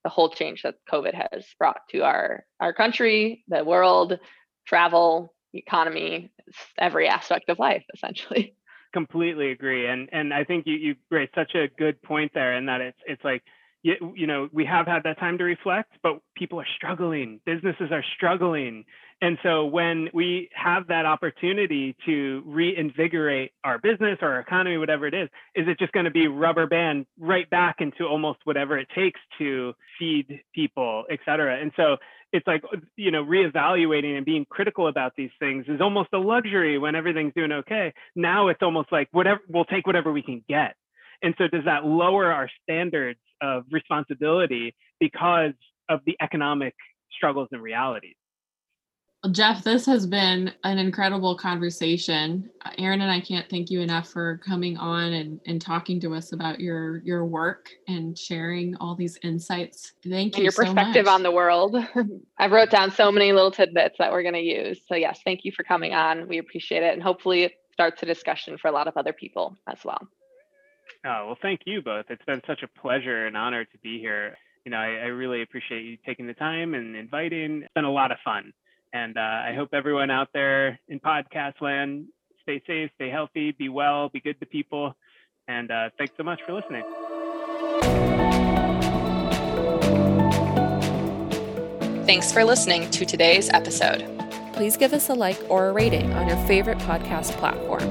[0.04, 4.18] the whole change that COVID has brought to our our country, the world,
[4.66, 6.30] travel, economy,
[6.78, 8.54] every aspect of life essentially
[8.92, 12.68] completely agree and and i think you you raised such a good point there and
[12.68, 13.42] that it's it's like
[13.82, 17.40] you, you know we have had that time to reflect but people are struggling.
[17.44, 18.84] Businesses are struggling.
[19.20, 25.08] And so when we have that opportunity to reinvigorate our business or our economy whatever
[25.08, 28.78] it is is it just going to be rubber band right back into almost whatever
[28.78, 31.60] it takes to feed people et cetera?
[31.60, 31.96] And so
[32.32, 32.62] it's like
[32.96, 37.32] you know reevaluating and being critical about these things is almost a luxury when everything's
[37.34, 37.92] doing okay.
[38.14, 40.74] Now it's almost like whatever we'll take whatever we can get.
[41.22, 45.54] And so does that lower our standards of responsibility because
[45.88, 46.74] of the economic
[47.16, 48.14] struggles and realities
[49.32, 52.48] Jeff, this has been an incredible conversation.
[52.78, 56.32] Aaron and I can't thank you enough for coming on and, and talking to us
[56.32, 59.94] about your your work and sharing all these insights.
[60.08, 60.42] Thank and you.
[60.44, 61.14] your so perspective much.
[61.14, 61.76] on the world.
[62.38, 64.80] I wrote down so many little tidbits that we're going to use.
[64.86, 66.28] So yes, thank you for coming on.
[66.28, 69.56] We appreciate it, and hopefully it starts a discussion for a lot of other people
[69.68, 70.06] as well.
[71.04, 72.06] Oh well, thank you both.
[72.08, 74.36] It's been such a pleasure and honor to be here.
[74.64, 77.62] You know, I, I really appreciate you taking the time and inviting.
[77.62, 78.52] It's been a lot of fun.
[78.92, 82.06] And uh, I hope everyone out there in podcast land
[82.42, 84.96] stay safe, stay healthy, be well, be good to people.
[85.48, 86.84] And uh, thanks so much for listening.
[92.06, 94.06] Thanks for listening to today's episode.
[94.54, 97.82] Please give us a like or a rating on your favorite podcast platform.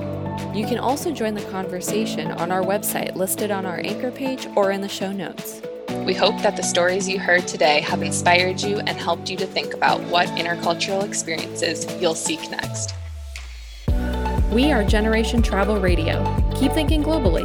[0.56, 4.72] You can also join the conversation on our website listed on our anchor page or
[4.72, 5.62] in the show notes.
[6.08, 9.46] We hope that the stories you heard today have inspired you and helped you to
[9.46, 12.94] think about what intercultural experiences you'll seek next.
[14.50, 16.24] We are Generation Travel Radio.
[16.56, 17.44] Keep thinking globally.